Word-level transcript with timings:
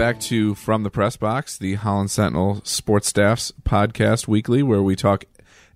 back 0.00 0.18
to 0.18 0.54
From 0.54 0.82
the 0.82 0.88
Press 0.88 1.18
Box, 1.18 1.58
the 1.58 1.74
Holland 1.74 2.10
Sentinel 2.10 2.62
Sports 2.64 3.06
Staff's 3.06 3.52
podcast 3.64 4.26
weekly, 4.26 4.62
where 4.62 4.80
we 4.80 4.96
talk 4.96 5.26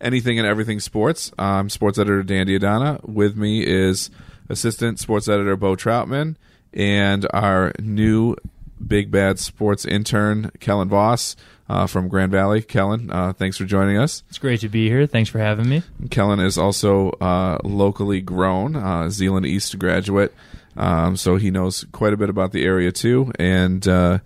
anything 0.01 0.39
and 0.39 0.49
everything 0.49 0.81
sports. 0.81 1.31
I'm 1.39 1.69
sports 1.69 1.99
editor 1.99 2.23
Dan 2.23 2.47
D'Addona. 2.47 3.01
With 3.07 3.37
me 3.37 3.67
is 3.67 4.09
assistant 4.49 4.99
sports 4.99 5.29
editor 5.29 5.57
Bo 5.57 5.77
Troutman 5.77 6.37
and 6.73 7.27
our 7.35 7.75
new 7.79 8.35
big 8.85 9.11
bad 9.11 9.39
sports 9.39 9.85
intern 9.85 10.51
Kellen 10.59 10.89
Voss 10.89 11.37
uh, 11.69 11.87
from 11.87 12.09
Grand 12.09 12.33
Valley. 12.33 12.63
Kellen, 12.63 13.11
uh, 13.11 13.35
thanks 13.35 13.59
for 13.59 13.67
joining 13.67 13.99
us. 13.99 14.23
It's 14.31 14.39
great 14.39 14.61
to 14.61 14.71
be 14.71 14.89
here. 14.89 15.07
Thanks 15.07 15.29
for 15.29 15.39
having 15.39 15.69
me. 15.69 15.83
Kellen 16.09 16.41
is 16.41 16.57
also 16.57 17.11
uh, 17.21 17.59
locally 17.63 18.23
grown, 18.23 18.75
uh, 18.75 19.11
Zeeland 19.11 19.45
East 19.45 19.79
graduate, 19.79 20.33
um, 20.77 21.17
so 21.17 21.37
he 21.37 21.51
knows 21.51 21.85
quite 21.93 22.13
a 22.13 22.17
bit 22.17 22.29
about 22.31 22.53
the 22.53 22.65
area 22.65 22.91
too, 22.93 23.33
and 23.39 23.87
uh, 23.89 24.19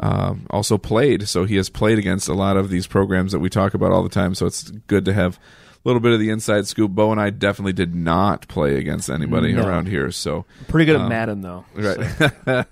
um, 0.00 0.46
also 0.50 0.78
played. 0.78 1.28
So 1.28 1.44
he 1.44 1.56
has 1.56 1.68
played 1.68 1.98
against 1.98 2.28
a 2.28 2.34
lot 2.34 2.56
of 2.56 2.70
these 2.70 2.86
programs 2.86 3.32
that 3.32 3.40
we 3.40 3.48
talk 3.50 3.74
about 3.74 3.92
all 3.92 4.02
the 4.02 4.08
time. 4.08 4.34
So 4.34 4.46
it's 4.46 4.70
good 4.86 5.04
to 5.06 5.12
have 5.12 5.36
a 5.36 5.80
little 5.88 6.00
bit 6.00 6.12
of 6.12 6.20
the 6.20 6.30
inside 6.30 6.66
scoop. 6.66 6.92
Bo 6.92 7.10
and 7.12 7.20
I 7.20 7.30
definitely 7.30 7.72
did 7.72 7.94
not 7.94 8.46
play 8.48 8.76
against 8.76 9.08
anybody 9.10 9.52
No. 9.52 9.66
around 9.66 9.86
here. 9.88 10.10
So 10.10 10.44
Pretty 10.68 10.84
good 10.86 10.96
at 10.96 11.02
Um, 11.02 11.08
Madden 11.08 11.40
though. 11.42 11.64
Right. 11.74 12.66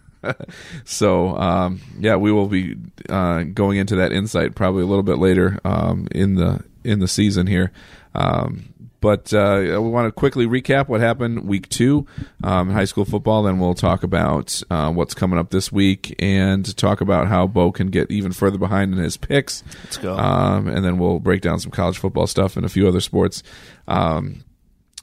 so 0.84 1.36
um, 1.38 1.80
yeah, 1.98 2.16
we 2.16 2.32
will 2.32 2.48
be 2.48 2.76
uh, 3.08 3.42
going 3.44 3.78
into 3.78 3.96
that 3.96 4.12
insight 4.12 4.54
probably 4.54 4.82
a 4.82 4.86
little 4.86 5.02
bit 5.02 5.18
later 5.18 5.58
um, 5.64 6.08
in 6.12 6.34
the 6.34 6.62
in 6.84 7.00
the 7.00 7.08
season 7.08 7.46
here. 7.46 7.72
Um, 8.14 8.72
but 9.06 9.32
uh, 9.32 9.60
we 9.80 9.88
want 9.88 10.08
to 10.08 10.10
quickly 10.10 10.46
recap 10.46 10.88
what 10.88 11.00
happened 11.00 11.46
week 11.46 11.68
two 11.68 12.08
um, 12.42 12.70
in 12.70 12.74
high 12.74 12.86
school 12.86 13.04
football. 13.04 13.44
Then 13.44 13.60
we'll 13.60 13.72
talk 13.72 14.02
about 14.02 14.60
uh, 14.68 14.90
what's 14.90 15.14
coming 15.14 15.38
up 15.38 15.50
this 15.50 15.70
week 15.70 16.16
and 16.18 16.76
talk 16.76 17.00
about 17.00 17.28
how 17.28 17.46
Bo 17.46 17.70
can 17.70 17.86
get 17.86 18.10
even 18.10 18.32
further 18.32 18.58
behind 18.58 18.92
in 18.92 18.98
his 18.98 19.16
picks. 19.16 19.62
Let's 19.84 19.98
go. 19.98 20.16
Um, 20.16 20.66
and 20.66 20.84
then 20.84 20.98
we'll 20.98 21.20
break 21.20 21.40
down 21.40 21.60
some 21.60 21.70
college 21.70 21.98
football 21.98 22.26
stuff 22.26 22.56
and 22.56 22.66
a 22.66 22.68
few 22.68 22.88
other 22.88 22.98
sports. 22.98 23.44
Um, 23.86 24.42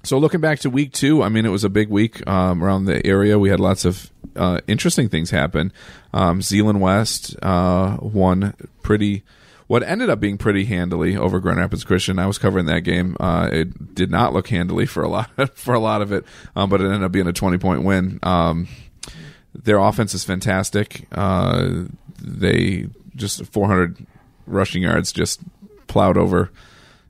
so 0.04 0.18
looking 0.18 0.42
back 0.42 0.60
to 0.60 0.70
week 0.70 0.92
two, 0.92 1.24
I 1.24 1.30
mean, 1.30 1.46
it 1.46 1.50
was 1.50 1.64
a 1.64 1.70
big 1.70 1.88
week 1.88 2.28
um, 2.28 2.62
around 2.62 2.84
the 2.84 3.08
area. 3.08 3.40
We 3.40 3.48
had 3.48 3.62
lots 3.62 3.86
of 3.86 4.12
uh, 4.36 4.60
interesting 4.68 5.08
things 5.08 5.30
happen. 5.30 5.72
Um, 6.14 6.42
Zeeland 6.42 6.82
West 6.82 7.38
uh, 7.42 8.00
won 8.02 8.54
pretty, 8.82 9.24
what 9.74 9.82
ended 9.82 10.08
up 10.08 10.20
being 10.20 10.38
pretty 10.38 10.66
handily 10.66 11.18
over 11.18 11.40
Grand 11.40 11.58
Rapids 11.58 11.84
Christian. 11.84 12.20
I 12.20 12.28
was 12.28 12.38
covering 12.38 12.68
that 12.68 12.82
game. 12.82 13.18
Uh, 13.20 13.50
it 13.52 13.96
did 13.96 14.12
not 14.12 14.32
look 14.32 14.50
handily 14.50 14.86
for 14.86 15.02
a 15.02 15.08
lot 15.08 15.32
for 15.58 15.74
a 15.74 15.80
lot 15.80 16.04
of 16.04 16.12
it, 16.12 16.26
um, 16.56 16.70
but 16.70 16.80
it 16.80 16.86
ended 16.86 17.02
up 17.02 17.12
being 17.12 17.26
a 17.26 17.34
twenty 17.34 17.58
point 17.58 17.82
win. 17.82 18.20
Um, 18.22 18.68
their 19.56 19.80
offense 19.80 20.14
is 20.14 20.24
fantastic. 20.24 21.08
Uh, 21.12 21.86
they 22.22 22.86
just 23.16 23.48
400 23.48 24.06
rushing 24.46 24.84
yards, 24.84 25.12
just 25.12 25.42
plowed 25.88 26.18
over 26.18 26.52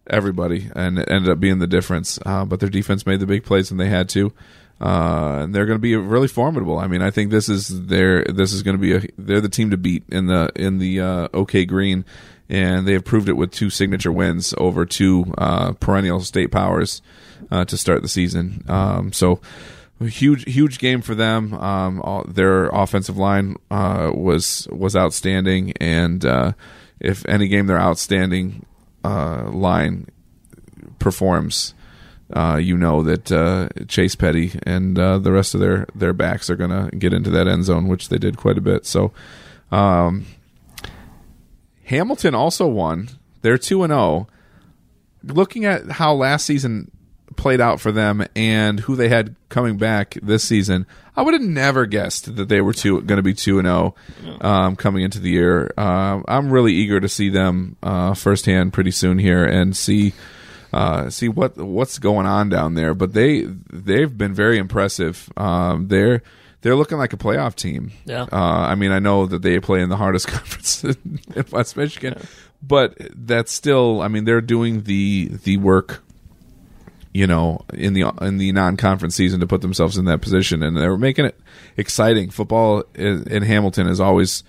everybody, 0.09 0.69
and 0.73 0.99
it 0.99 1.11
ended 1.11 1.31
up 1.31 1.41
being 1.41 1.59
the 1.59 1.67
difference. 1.67 2.17
Uh, 2.25 2.45
but 2.45 2.61
their 2.61 2.69
defense 2.69 3.05
made 3.05 3.19
the 3.19 3.25
big 3.25 3.43
plays 3.43 3.71
when 3.71 3.77
they 3.77 3.89
had 3.89 4.07
to, 4.09 4.31
uh, 4.79 5.39
and 5.41 5.53
they're 5.53 5.65
going 5.65 5.77
to 5.77 5.81
be 5.81 5.97
really 5.97 6.29
formidable. 6.29 6.79
I 6.79 6.87
mean, 6.87 7.01
I 7.01 7.11
think 7.11 7.29
this 7.29 7.49
is 7.49 7.87
their 7.87 8.23
this 8.23 8.53
is 8.53 8.63
going 8.63 8.77
to 8.77 8.81
be 8.81 8.93
a 8.93 9.01
they're 9.17 9.41
the 9.41 9.49
team 9.49 9.69
to 9.71 9.77
beat 9.77 10.03
in 10.07 10.27
the 10.27 10.49
in 10.55 10.79
the 10.79 11.01
uh, 11.01 11.27
OK 11.33 11.65
Green, 11.65 12.05
and 12.49 12.87
they 12.87 12.93
have 12.93 13.05
proved 13.05 13.29
it 13.29 13.33
with 13.33 13.51
two 13.51 13.69
signature 13.69 14.11
wins 14.11 14.53
over 14.57 14.85
two 14.85 15.33
uh, 15.37 15.73
perennial 15.73 16.19
state 16.19 16.51
powers 16.51 17.01
uh, 17.51 17.65
to 17.65 17.77
start 17.77 18.01
the 18.01 18.07
season. 18.07 18.63
Um, 18.67 19.11
so. 19.11 19.39
A 19.99 20.07
huge, 20.07 20.51
huge 20.51 20.79
game 20.79 21.01
for 21.01 21.15
them. 21.15 21.53
Um, 21.53 22.01
all, 22.01 22.25
their 22.27 22.65
offensive 22.69 23.15
line 23.15 23.55
uh, 23.71 24.11
was 24.13 24.67
was 24.69 24.95
outstanding, 24.97 25.73
and 25.79 26.25
uh, 26.25 26.53
if 26.99 27.25
any 27.29 27.47
game 27.47 27.67
their 27.67 27.79
outstanding 27.79 28.65
uh, 29.05 29.49
line 29.51 30.07
performs, 30.99 31.73
uh, 32.33 32.57
you 32.57 32.75
know 32.75 33.03
that 33.03 33.31
uh, 33.31 33.69
Chase 33.87 34.15
Petty 34.15 34.59
and 34.63 34.97
uh, 34.97 35.19
the 35.19 35.31
rest 35.31 35.53
of 35.53 35.61
their 35.61 35.85
their 35.93 36.13
backs 36.13 36.49
are 36.49 36.55
going 36.55 36.71
to 36.71 36.95
get 36.97 37.13
into 37.13 37.29
that 37.29 37.47
end 37.47 37.65
zone, 37.65 37.87
which 37.87 38.09
they 38.09 38.17
did 38.17 38.35
quite 38.35 38.57
a 38.57 38.61
bit. 38.61 38.85
So, 38.85 39.13
um, 39.71 40.25
Hamilton 41.85 42.35
also 42.35 42.67
won. 42.67 43.09
They're 43.41 43.57
two 43.57 43.83
and 43.83 43.91
zero. 43.91 44.27
Looking 45.23 45.65
at 45.65 45.89
how 45.91 46.13
last 46.13 46.45
season 46.45 46.91
played 47.35 47.61
out 47.61 47.79
for 47.79 47.91
them 47.91 48.25
and 48.35 48.79
who 48.81 48.95
they 48.95 49.09
had 49.09 49.35
coming 49.49 49.77
back 49.77 50.17
this 50.21 50.43
season, 50.43 50.85
I 51.15 51.21
would 51.21 51.33
have 51.33 51.41
never 51.41 51.85
guessed 51.85 52.35
that 52.35 52.49
they 52.49 52.61
were 52.61 52.73
two 52.73 53.01
going 53.01 53.17
to 53.17 53.23
be 53.23 53.33
two 53.33 53.59
and 53.59 53.65
zero 53.65 53.95
um, 54.41 54.75
coming 54.75 55.03
into 55.03 55.19
the 55.19 55.29
year. 55.29 55.73
Uh, 55.77 56.21
I'm 56.27 56.51
really 56.51 56.73
eager 56.73 56.99
to 56.99 57.09
see 57.09 57.29
them 57.29 57.77
uh, 57.83 58.13
firsthand 58.13 58.73
pretty 58.73 58.91
soon 58.91 59.19
here 59.19 59.45
and 59.45 59.75
see 59.75 60.13
uh, 60.71 61.09
see 61.09 61.29
what 61.29 61.55
what's 61.57 61.99
going 61.99 62.25
on 62.25 62.49
down 62.49 62.73
there. 62.73 62.93
But 62.93 63.13
they 63.13 63.43
they've 63.71 64.15
been 64.17 64.33
very 64.33 64.57
impressive. 64.57 65.31
Um, 65.37 65.87
they're 65.87 66.23
they're 66.63 66.75
looking 66.75 66.97
like 66.97 67.13
a 67.13 67.17
playoff 67.17 67.55
team. 67.55 67.91
Yeah. 68.05 68.23
Uh, 68.23 68.35
I 68.35 68.75
mean, 68.75 68.91
I 68.91 68.99
know 68.99 69.27
that 69.27 69.43
they 69.43 69.59
play 69.59 69.81
in 69.81 69.89
the 69.89 69.97
hardest 69.97 70.27
conference 70.29 70.83
in 70.83 71.19
West 71.51 71.77
Michigan, 71.77 72.19
but 72.61 72.97
that's 73.13 73.53
still. 73.53 74.01
I 74.01 74.07
mean, 74.07 74.25
they're 74.25 74.41
doing 74.41 74.83
the 74.83 75.29
the 75.43 75.57
work 75.57 76.03
you 77.13 77.27
know, 77.27 77.63
in 77.73 77.93
the 77.93 78.11
in 78.21 78.37
the 78.39 78.51
non-conference 78.51 79.15
season 79.15 79.39
to 79.39 79.47
put 79.47 79.61
themselves 79.61 79.97
in 79.97 80.05
that 80.05 80.21
position, 80.21 80.63
and 80.63 80.75
they're 80.75 80.97
making 80.97 81.25
it 81.25 81.39
exciting. 81.77 82.31
Football 82.31 82.83
in, 82.95 83.27
in 83.31 83.43
Hamilton 83.43 83.87
has 83.87 83.99
always 83.99 84.43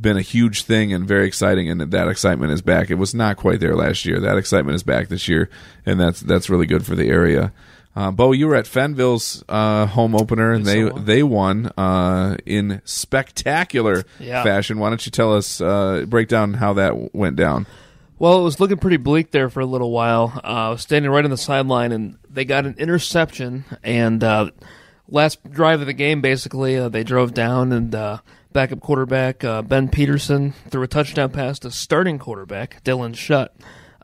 been 0.00 0.16
a 0.16 0.22
huge 0.22 0.62
thing 0.62 0.92
and 0.92 1.06
very 1.06 1.26
exciting, 1.26 1.70
and 1.70 1.80
that 1.80 2.08
excitement 2.08 2.52
is 2.52 2.62
back. 2.62 2.90
It 2.90 2.94
was 2.94 3.14
not 3.14 3.36
quite 3.36 3.60
there 3.60 3.76
last 3.76 4.06
year. 4.06 4.20
That 4.20 4.38
excitement 4.38 4.76
is 4.76 4.82
back 4.82 5.08
this 5.08 5.28
year, 5.28 5.50
and 5.84 6.00
that's 6.00 6.20
that's 6.20 6.48
really 6.48 6.66
good 6.66 6.86
for 6.86 6.96
the 6.96 7.08
area. 7.08 7.52
Uh, 7.96 8.10
Bo, 8.12 8.30
you 8.32 8.46
were 8.46 8.54
at 8.54 8.66
Fenville's 8.66 9.42
uh, 9.48 9.86
home 9.86 10.14
opener, 10.14 10.52
and 10.52 10.64
they 10.64 10.88
they 10.90 11.22
won 11.22 11.66
uh, 11.76 12.36
in 12.46 12.80
spectacular 12.84 14.04
Yeah. 14.20 14.42
fashion. 14.44 14.78
Why 14.78 14.88
don't 14.90 15.04
you 15.04 15.10
tell 15.10 15.34
us, 15.34 15.60
uh, 15.60 16.04
break 16.06 16.28
down 16.28 16.54
how 16.54 16.74
that 16.74 17.14
went 17.14 17.36
down? 17.36 17.66
Well, 18.20 18.40
it 18.40 18.42
was 18.44 18.60
looking 18.60 18.78
pretty 18.78 18.96
bleak 18.98 19.30
there 19.30 19.48
for 19.50 19.60
a 19.60 19.66
little 19.66 19.90
while. 19.90 20.32
Uh, 20.44 20.46
I 20.46 20.68
was 20.70 20.82
standing 20.82 21.10
right 21.10 21.24
on 21.24 21.30
the 21.30 21.36
sideline, 21.36 21.92
and 21.92 22.18
they 22.28 22.44
got 22.44 22.66
an 22.66 22.74
interception. 22.78 23.64
And 23.82 24.22
uh, 24.22 24.50
last 25.08 25.48
drive 25.50 25.80
of 25.80 25.86
the 25.86 25.92
game, 25.92 26.20
basically, 26.20 26.76
uh, 26.76 26.88
they 26.88 27.04
drove 27.04 27.32
down, 27.34 27.72
and 27.72 27.94
uh, 27.94 28.18
backup 28.52 28.80
quarterback 28.80 29.42
uh, 29.44 29.62
Ben 29.62 29.88
Peterson 29.88 30.52
threw 30.68 30.82
a 30.82 30.88
touchdown 30.88 31.30
pass 31.30 31.58
to 31.60 31.70
starting 31.70 32.18
quarterback 32.18 32.82
Dylan 32.84 33.16
Shutt. 33.16 33.54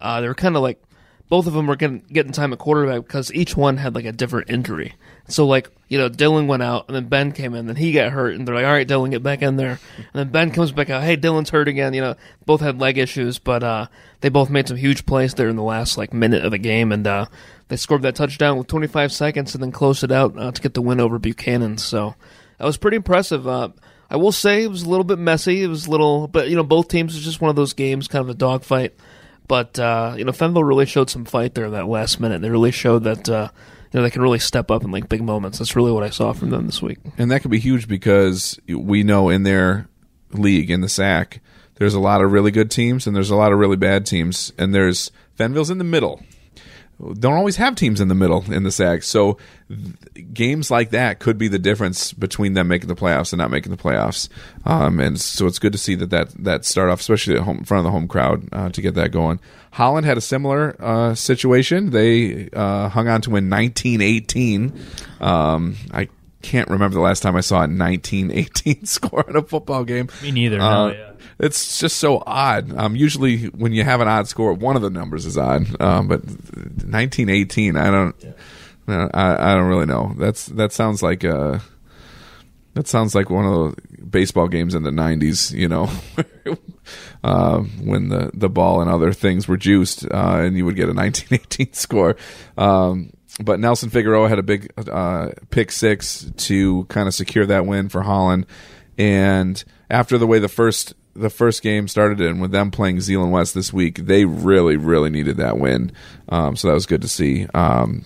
Uh, 0.01 0.21
they 0.21 0.29
were 0.29 0.35
kind 0.35 0.55
of 0.57 0.63
like 0.63 0.81
both 1.29 1.47
of 1.47 1.53
them 1.53 1.67
were 1.67 1.77
getting, 1.77 2.05
getting 2.13 2.33
time 2.33 2.53
at 2.53 2.59
quarterback 2.59 3.03
because 3.03 3.33
each 3.33 3.57
one 3.57 3.79
had 3.79 3.95
like 3.95 4.05
a 4.05 4.13
different 4.13 4.51
injury. 4.51 4.95
So 5.29 5.47
like 5.47 5.71
you 5.89 5.99
know 5.99 6.11
Dylan 6.11 6.47
went 6.47 6.63
out 6.63 6.87
and 6.87 6.95
then 6.95 7.09
Ben 7.09 7.33
came 7.33 7.55
in, 7.55 7.67
then 7.67 7.77
he 7.77 7.93
got 7.93 8.13
hurt, 8.13 8.35
and 8.35 8.47
they're 8.47 8.55
like, 8.55 8.67
all 8.67 8.73
right, 8.73 8.87
Dylan, 8.87 9.11
get 9.11 9.23
back 9.23 9.43
in 9.43 9.57
there. 9.57 9.79
And 9.97 10.13
then 10.13 10.29
Ben 10.31 10.51
comes 10.51 10.73
back 10.73 10.91
out, 10.91 11.03
hey, 11.03 11.17
Dylan's 11.17 11.51
hurt 11.51 11.69
again. 11.69 11.95
You 11.95 12.03
know, 12.03 12.15
both 12.45 12.61
had 12.61 12.79
leg 12.79 12.99
issues, 12.99 13.39
but 13.39 13.63
uh, 13.63 13.87
they 14.21 14.29
both 14.29 14.51
made 14.51 14.69
some 14.69 14.77
huge 14.77 15.07
plays 15.07 15.35
there 15.35 15.49
in 15.49 15.57
the 15.57 15.63
last 15.63 15.97
like 15.97 16.13
minute 16.13 16.45
of 16.45 16.51
the 16.51 16.59
game, 16.59 16.93
and 16.93 17.07
uh, 17.07 17.27
they 17.69 17.77
scored 17.77 18.03
that 18.03 18.15
touchdown 18.15 18.59
with 18.59 18.67
25 18.67 19.13
seconds 19.13 19.55
and 19.55 19.63
then 19.63 19.73
closed 19.73 20.05
it 20.05 20.13
out 20.13 20.39
uh, 20.39 20.53
to 20.53 20.61
get 20.63 20.75
the 20.75 20.83
win 20.83 21.01
over 21.01 21.19
Buchanan. 21.19 21.79
So 21.79 22.15
that 22.59 22.65
was 22.65 22.77
pretty 22.77 22.97
impressive. 22.97 23.49
Uh, 23.49 23.71
I 24.11 24.17
will 24.17 24.33
say 24.33 24.63
it 24.63 24.71
was 24.71 24.83
a 24.83 24.89
little 24.89 25.05
bit 25.05 25.19
messy. 25.19 25.63
It 25.63 25.69
was 25.69 25.87
a 25.87 25.91
little, 25.91 26.29
but 26.29 26.49
you 26.49 26.57
know, 26.57 26.63
both 26.63 26.89
teams 26.89 27.15
was 27.15 27.25
just 27.25 27.41
one 27.41 27.49
of 27.49 27.57
those 27.57 27.73
games, 27.73 28.09
kind 28.09 28.23
of 28.23 28.29
a 28.29 28.35
dogfight. 28.35 28.95
But 29.47 29.79
uh, 29.79 30.15
you 30.17 30.25
know, 30.25 30.33
Fenville 30.33 30.67
really 30.67 30.87
showed 30.87 31.11
some 31.11 31.25
fight 31.25 31.55
there 31.55 31.67
in 31.67 31.73
that 31.73 31.87
last 31.87 32.21
minute. 32.21 32.41
They 32.43 32.51
really 32.51 32.71
showed 32.71 33.05
that 33.05 33.29
uh, 33.29 33.49
you 33.93 34.01
know 34.01 34.03
they 34.03 34.11
can 34.11 34.23
really 34.23 34.39
step 34.39 34.71
up 34.71 34.85
in 34.85 34.91
like 34.91 35.09
big 35.09 35.23
moments. 35.23 35.59
That's 35.59 35.77
really 35.77 35.93
what 35.93 36.03
I 36.03 36.11
saw 36.11 36.33
from 36.33 36.51
them 36.51 36.67
this 36.67 36.81
week. 36.81 36.99
And 37.19 37.31
that 37.31 37.43
could 37.43 37.51
be 37.51 37.59
huge 37.59 37.87
because 37.87 38.59
we 38.69 39.03
know 39.03 39.29
in 39.29 39.43
their 39.43 39.89
league, 40.33 40.71
in 40.71 40.81
the 40.81 40.89
SAC, 40.89 41.41
there's 41.77 41.95
a 41.95 42.01
lot 42.01 42.23
of 42.23 42.33
really 42.33 42.51
good 42.51 42.71
teams 42.71 43.07
and 43.07 43.15
there's 43.15 43.31
a 43.31 43.37
lot 43.37 43.53
of 43.53 43.59
really 43.59 43.77
bad 43.77 44.07
teams. 44.07 44.53
And 44.59 44.75
there's 44.75 45.11
Fenville's 45.39 45.71
in 45.71 45.79
the 45.79 45.85
middle. 45.85 46.23
Don't 47.01 47.35
always 47.35 47.57
have 47.57 47.75
teams 47.75 48.01
in 48.01 48.09
the 48.09 48.15
middle 48.15 48.45
in 48.53 48.63
the 48.63 48.71
SAC. 48.71 49.03
So 49.03 49.39
th- 49.69 50.33
games 50.33 50.71
like 50.71 50.91
that 50.91 51.19
could 51.19 51.39
be 51.39 51.49
the 51.49 51.59
difference 51.59 52.13
between 52.13 52.55
them 52.55 52.69
making 52.69 52.89
the 52.89 52.95
playoffs 52.95 53.33
and 53.33 53.39
not 53.39 53.51
making 53.51 53.71
the 53.71 53.77
playoffs. 53.77 54.29
Um, 54.65 55.01
and 55.01 55.21
so 55.21 55.47
it's 55.47 55.59
good 55.59 55.73
to 55.73 55.79
see 55.79 55.95
that 55.97 56.11
that, 56.11 56.31
that 56.45 56.65
start 56.65 56.91
off, 56.91 57.01
especially 57.01 57.35
at 57.35 57.43
home, 57.43 57.59
in 57.59 57.65
front 57.65 57.81
of 57.81 57.85
the 57.85 57.91
home 57.91 58.07
crowd, 58.07 58.49
uh, 58.53 58.69
to 58.71 58.81
get 58.81 58.95
that 58.95 59.11
going. 59.11 59.41
Holland 59.73 60.07
had 60.07 60.17
a 60.17 60.21
similar 60.21 60.77
uh, 60.79 61.15
situation. 61.15 61.91
They 61.91 62.49
uh, 62.53 62.89
hung 62.89 63.09
on 63.09 63.21
to 63.23 63.31
win 63.31 63.51
1918. 63.51 64.73
Um, 65.21 65.77
I 65.91 66.09
can't 66.43 66.69
remember 66.69 66.95
the 66.95 67.01
last 67.01 67.23
time 67.23 67.35
I 67.37 67.41
saw 67.41 67.57
a 67.57 67.67
1918 67.67 68.85
score 68.87 69.25
in 69.29 69.35
a 69.35 69.43
football 69.43 69.83
game. 69.85 70.09
Me 70.23 70.31
neither. 70.31 70.61
Uh, 70.61 70.89
no, 70.89 70.93
yeah. 70.93 71.11
It's 71.39 71.79
just 71.79 71.97
so 71.99 72.23
odd. 72.27 72.75
Um, 72.77 72.97
usually, 72.97 73.47
when 73.47 73.73
you 73.73 73.85
have 73.85 74.01
an 74.01 74.09
odd 74.09 74.29
score, 74.29 74.53
one 74.53 74.77
of 74.77 74.83
the 74.83 74.91
numbers 74.91 75.27
is 75.27 75.37
odd. 75.37 75.67
Um, 75.81 76.09
but 76.09 76.25
1918, 76.25 77.77
I 77.77 77.91
don't, 77.91 78.17
I, 78.89 79.53
I 79.53 79.55
don't 79.55 79.69
really 79.69 79.87
know. 79.87 80.15
That's 80.19 80.47
that 80.47 80.73
sounds 80.73 81.03
like 81.03 81.25
a 81.25 81.61
That 82.75 82.87
sounds 82.89 83.15
like 83.15 83.31
one 83.31 83.47
of 83.47 83.53
the 83.53 84.07
baseball 84.07 84.49
games 84.49 84.75
in 84.75 84.83
the 84.83 84.91
'90s. 84.91 85.53
You 85.53 85.69
know, 85.69 85.91
uh, 87.25 87.61
when 87.83 88.09
the 88.09 88.31
the 88.35 88.49
ball 88.49 88.81
and 88.81 88.91
other 88.91 89.13
things 89.13 89.49
were 89.49 89.57
juiced, 89.57 90.05
uh, 90.05 90.41
and 90.41 90.57
you 90.57 90.65
would 90.65 90.77
get 90.77 90.89
a 90.89 90.93
1918 90.93 91.73
score. 91.73 92.17
Um, 92.57 93.13
but 93.43 93.59
Nelson 93.59 93.91
Figueroa 93.91 94.29
had 94.29 94.39
a 94.39 94.45
big 94.45 94.73
uh, 94.89 95.31
pick 95.51 95.73
six 95.73 96.31
to 96.37 96.85
kind 96.85 97.09
of 97.09 97.15
secure 97.15 97.47
that 97.47 97.67
win 97.67 97.89
for 97.89 98.03
Holland. 98.03 98.47
And 98.97 99.63
after 99.91 100.19
the 100.19 100.27
way 100.27 100.39
the 100.39 100.49
first 100.49 100.95
the 101.15 101.31
first 101.31 101.63
game 101.63 101.89
started, 101.89 102.21
and 102.21 102.41
with 102.41 102.51
them 102.51 102.71
playing 102.71 103.01
Zeeland 103.01 103.33
West 103.33 103.55
this 103.55 103.73
week, 103.73 103.99
they 104.07 104.25
really, 104.25 104.77
really 104.77 105.11
needed 105.11 105.37
that 105.39 105.59
win. 105.59 105.93
Um, 106.29 106.57
so 106.57 106.69
that 106.69 106.75
was 106.75 106.87
good 106.87 107.03
to 107.03 107.09
see. 107.09 107.47
Um, 107.55 108.05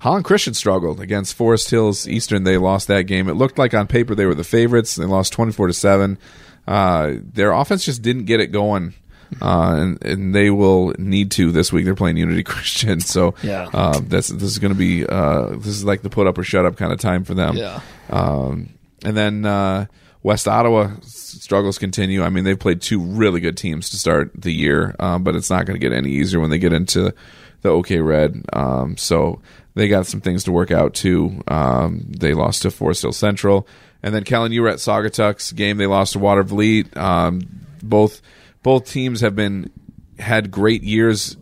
Holland 0.00 0.24
Christian 0.24 0.54
struggled 0.54 1.00
against 1.00 1.34
Forest 1.34 1.70
Hills 1.70 2.06
Eastern. 2.06 2.44
They 2.44 2.58
lost 2.58 2.88
that 2.88 3.02
game. 3.02 3.28
It 3.28 3.34
looked 3.34 3.58
like 3.58 3.74
on 3.74 3.86
paper 3.86 4.14
they 4.14 4.26
were 4.26 4.34
the 4.34 4.44
favorites. 4.44 4.94
They 4.96 5.04
lost 5.06 5.32
twenty 5.32 5.52
four 5.52 5.66
to 5.66 5.72
seven. 5.72 6.18
Uh, 6.66 7.14
their 7.22 7.52
offense 7.52 7.84
just 7.84 8.02
didn't 8.02 8.24
get 8.24 8.40
it 8.40 8.48
going. 8.48 8.94
Uh, 9.42 9.74
and, 9.78 10.04
and 10.04 10.34
they 10.34 10.50
will 10.50 10.94
need 10.98 11.32
to 11.32 11.50
this 11.50 11.72
week. 11.72 11.84
They're 11.84 11.94
playing 11.96 12.16
Unity 12.16 12.42
Christian, 12.44 13.00
so 13.00 13.34
Yeah. 13.42 13.68
uh, 13.72 14.00
that's 14.04 14.28
this 14.28 14.42
is 14.44 14.58
going 14.60 14.72
to 14.72 14.78
be 14.78 15.04
uh, 15.06 15.46
this 15.56 15.66
is 15.68 15.84
like 15.84 16.02
the 16.02 16.10
put 16.10 16.26
up 16.26 16.38
or 16.38 16.44
shut 16.44 16.64
up 16.64 16.76
kind 16.76 16.92
of 16.92 17.00
time 17.00 17.24
for 17.24 17.34
them. 17.34 17.56
Yeah. 17.56 17.80
Um, 18.10 18.68
and 19.04 19.16
then 19.16 19.44
uh, 19.44 19.86
West 20.26 20.48
Ottawa 20.48 20.90
struggles 21.02 21.78
continue. 21.78 22.24
I 22.24 22.30
mean, 22.30 22.42
they've 22.42 22.58
played 22.58 22.82
two 22.82 23.00
really 23.00 23.38
good 23.38 23.56
teams 23.56 23.90
to 23.90 23.96
start 23.96 24.32
the 24.34 24.52
year, 24.52 24.96
um, 24.98 25.22
but 25.22 25.36
it's 25.36 25.50
not 25.50 25.66
going 25.66 25.78
to 25.78 25.88
get 25.88 25.96
any 25.96 26.10
easier 26.10 26.40
when 26.40 26.50
they 26.50 26.58
get 26.58 26.72
into 26.72 27.14
the 27.62 27.68
OK 27.68 28.00
Red. 28.00 28.44
Um, 28.52 28.96
so 28.96 29.40
they 29.74 29.86
got 29.86 30.08
some 30.08 30.20
things 30.20 30.42
to 30.42 30.50
work 30.50 30.72
out 30.72 30.94
too. 30.94 31.44
Um, 31.46 32.06
they 32.08 32.34
lost 32.34 32.62
to 32.62 32.72
Forest 32.72 33.02
Hill 33.02 33.12
Central, 33.12 33.68
and 34.02 34.12
then 34.12 34.24
Kellen, 34.24 34.50
you 34.50 34.62
were 34.62 34.68
at 34.68 34.78
Saugatuck's 34.78 35.52
game. 35.52 35.76
They 35.76 35.86
lost 35.86 36.14
to 36.14 36.18
Watervliet. 36.18 36.96
Um, 36.96 37.42
both 37.80 38.20
both 38.64 38.90
teams 38.90 39.20
have 39.20 39.36
been 39.36 39.70
had 40.18 40.50
great 40.50 40.82
years 40.82 41.36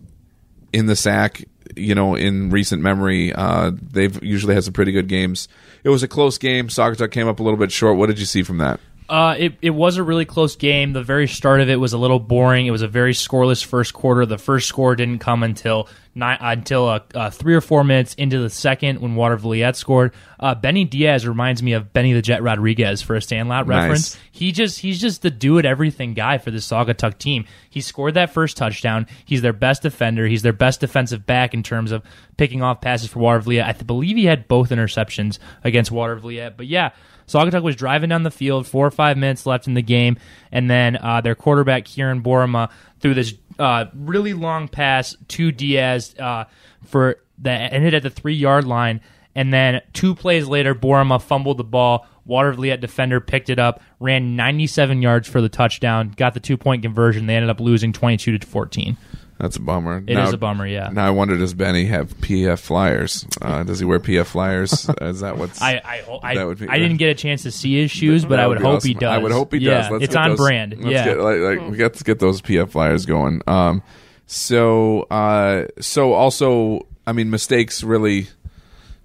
in 0.74 0.84
the 0.84 0.96
SAC. 0.96 1.44
You 1.76 1.94
know, 1.94 2.14
in 2.14 2.50
recent 2.50 2.82
memory, 2.82 3.32
uh, 3.32 3.72
they've 3.74 4.22
usually 4.22 4.54
had 4.54 4.64
some 4.64 4.72
pretty 4.72 4.92
good 4.92 5.08
games. 5.08 5.48
It 5.82 5.88
was 5.88 6.02
a 6.02 6.08
close 6.08 6.38
game. 6.38 6.68
Saugatuck 6.68 7.10
came 7.10 7.28
up 7.28 7.40
a 7.40 7.42
little 7.42 7.58
bit 7.58 7.72
short. 7.72 7.96
What 7.96 8.06
did 8.06 8.18
you 8.18 8.26
see 8.26 8.42
from 8.42 8.58
that? 8.58 8.80
Uh, 9.08 9.34
it, 9.38 9.52
it 9.60 9.70
was 9.70 9.98
a 9.98 10.02
really 10.02 10.24
close 10.24 10.56
game. 10.56 10.94
The 10.94 11.02
very 11.02 11.28
start 11.28 11.60
of 11.60 11.68
it 11.68 11.76
was 11.76 11.92
a 11.92 11.98
little 11.98 12.18
boring. 12.18 12.66
It 12.66 12.70
was 12.70 12.82
a 12.82 12.88
very 12.88 13.12
scoreless 13.12 13.62
first 13.62 13.92
quarter. 13.92 14.24
The 14.24 14.38
first 14.38 14.66
score 14.66 14.96
didn't 14.96 15.18
come 15.18 15.42
until 15.42 15.88
nine, 16.14 16.38
until 16.40 16.88
uh, 16.88 17.00
uh, 17.14 17.28
three 17.28 17.54
or 17.54 17.60
four 17.60 17.84
minutes 17.84 18.14
into 18.14 18.38
the 18.38 18.48
second 18.48 19.00
when 19.00 19.14
Watervliet 19.14 19.76
scored. 19.76 20.14
Uh, 20.40 20.54
Benny 20.54 20.84
Diaz 20.84 21.26
reminds 21.26 21.62
me 21.62 21.74
of 21.74 21.92
Benny 21.92 22.14
the 22.14 22.22
Jet 22.22 22.42
Rodriguez 22.42 23.02
for 23.02 23.14
a 23.14 23.20
Sandlot 23.20 23.66
reference. 23.66 24.18
He 24.32 24.52
just 24.52 24.78
he's 24.78 25.00
just 25.00 25.20
the 25.20 25.30
do 25.30 25.58
it 25.58 25.66
everything 25.66 26.14
guy 26.14 26.38
for 26.38 26.50
the 26.50 26.58
Saugatuck 26.58 27.18
team. 27.18 27.44
He 27.68 27.82
scored 27.82 28.14
that 28.14 28.32
first 28.32 28.56
touchdown. 28.56 29.06
He's 29.26 29.42
their 29.42 29.52
best 29.52 29.82
defender. 29.82 30.26
He's 30.26 30.42
their 30.42 30.54
best 30.54 30.80
defensive 30.80 31.26
back 31.26 31.52
in 31.52 31.62
terms 31.62 31.92
of 31.92 32.02
picking 32.38 32.62
off 32.62 32.80
passes 32.80 33.10
for 33.10 33.20
Watervliet. 33.20 33.66
I 33.66 33.72
th- 33.72 33.86
believe 33.86 34.16
he 34.16 34.24
had 34.24 34.48
both 34.48 34.70
interceptions 34.70 35.38
against 35.62 35.90
Watervliet. 35.90 36.56
But 36.56 36.68
yeah. 36.68 36.90
Saugatuck 37.26 37.62
was 37.62 37.76
driving 37.76 38.10
down 38.10 38.22
the 38.22 38.30
field, 38.30 38.66
four 38.66 38.86
or 38.86 38.90
five 38.90 39.16
minutes 39.16 39.46
left 39.46 39.66
in 39.66 39.74
the 39.74 39.82
game, 39.82 40.18
and 40.52 40.70
then 40.70 40.96
uh, 40.96 41.20
their 41.20 41.34
quarterback 41.34 41.84
Kieran 41.84 42.22
Borma 42.22 42.70
threw 43.00 43.14
this 43.14 43.34
uh, 43.58 43.86
really 43.94 44.34
long 44.34 44.68
pass 44.68 45.16
to 45.28 45.52
Diaz 45.52 46.14
uh, 46.18 46.44
for 46.84 47.18
that 47.38 47.72
ended 47.72 47.94
at 47.94 48.02
the 48.02 48.10
three 48.10 48.34
yard 48.34 48.66
line, 48.66 49.00
and 49.34 49.52
then 49.52 49.80
two 49.92 50.14
plays 50.14 50.46
later, 50.46 50.74
Borma 50.74 51.20
fumbled 51.20 51.58
the 51.58 51.64
ball. 51.64 52.06
Watervliet 52.26 52.80
defender 52.80 53.20
picked 53.20 53.50
it 53.50 53.58
up, 53.58 53.82
ran 54.00 54.34
97 54.34 55.02
yards 55.02 55.28
for 55.28 55.42
the 55.42 55.48
touchdown, 55.48 56.14
got 56.16 56.32
the 56.32 56.40
two 56.40 56.56
point 56.56 56.82
conversion. 56.82 57.26
They 57.26 57.36
ended 57.36 57.50
up 57.50 57.60
losing 57.60 57.92
22 57.92 58.38
to 58.38 58.46
14. 58.46 58.96
That's 59.44 59.56
a 59.56 59.60
bummer. 59.60 60.02
It 60.06 60.16
is 60.16 60.32
a 60.32 60.38
bummer, 60.38 60.66
yeah. 60.66 60.88
Now 60.90 61.06
I 61.06 61.10
wonder, 61.10 61.36
does 61.36 61.52
Benny 61.52 61.84
have 61.84 62.16
PF 62.20 62.58
flyers? 62.60 63.26
Uh, 63.42 63.62
does 63.62 63.78
he 63.78 63.84
wear 63.84 64.00
PF 64.00 64.24
flyers? 64.24 64.88
is 65.02 65.20
that 65.20 65.36
what's? 65.36 65.60
I 65.60 65.82
I, 65.84 66.18
I, 66.22 66.34
That 66.34 66.46
would 66.46 66.60
be- 66.60 66.68
I 66.70 66.78
didn't 66.78 66.96
get 66.96 67.10
a 67.10 67.14
chance 67.14 67.42
to 67.42 67.50
see 67.50 67.78
his 67.78 67.90
shoes, 67.90 68.24
but 68.24 68.40
I 68.40 68.46
would 68.46 68.62
hope 68.62 68.82
he 68.82 68.94
does. 68.94 69.02
I 69.02 69.18
would 69.18 69.32
hope 69.32 69.52
he 69.52 69.58
yeah, 69.58 69.82
does. 69.82 69.90
Let's 69.90 70.04
it's 70.04 70.16
on 70.16 70.30
those- 70.30 70.38
brand. 70.38 70.78
let's 70.78 70.90
yeah. 70.90 71.04
get, 71.04 71.18
like, 71.20 71.40
like, 71.40 71.70
we 71.70 71.76
got 71.76 71.92
to 71.92 72.04
get 72.04 72.20
those 72.20 72.40
PF 72.40 72.70
flyers 72.70 73.04
going. 73.04 73.42
Um, 73.46 73.82
so 74.24 75.02
uh, 75.10 75.66
so 75.78 76.14
also, 76.14 76.86
I 77.06 77.12
mean, 77.12 77.28
mistakes 77.28 77.84
really 77.84 78.28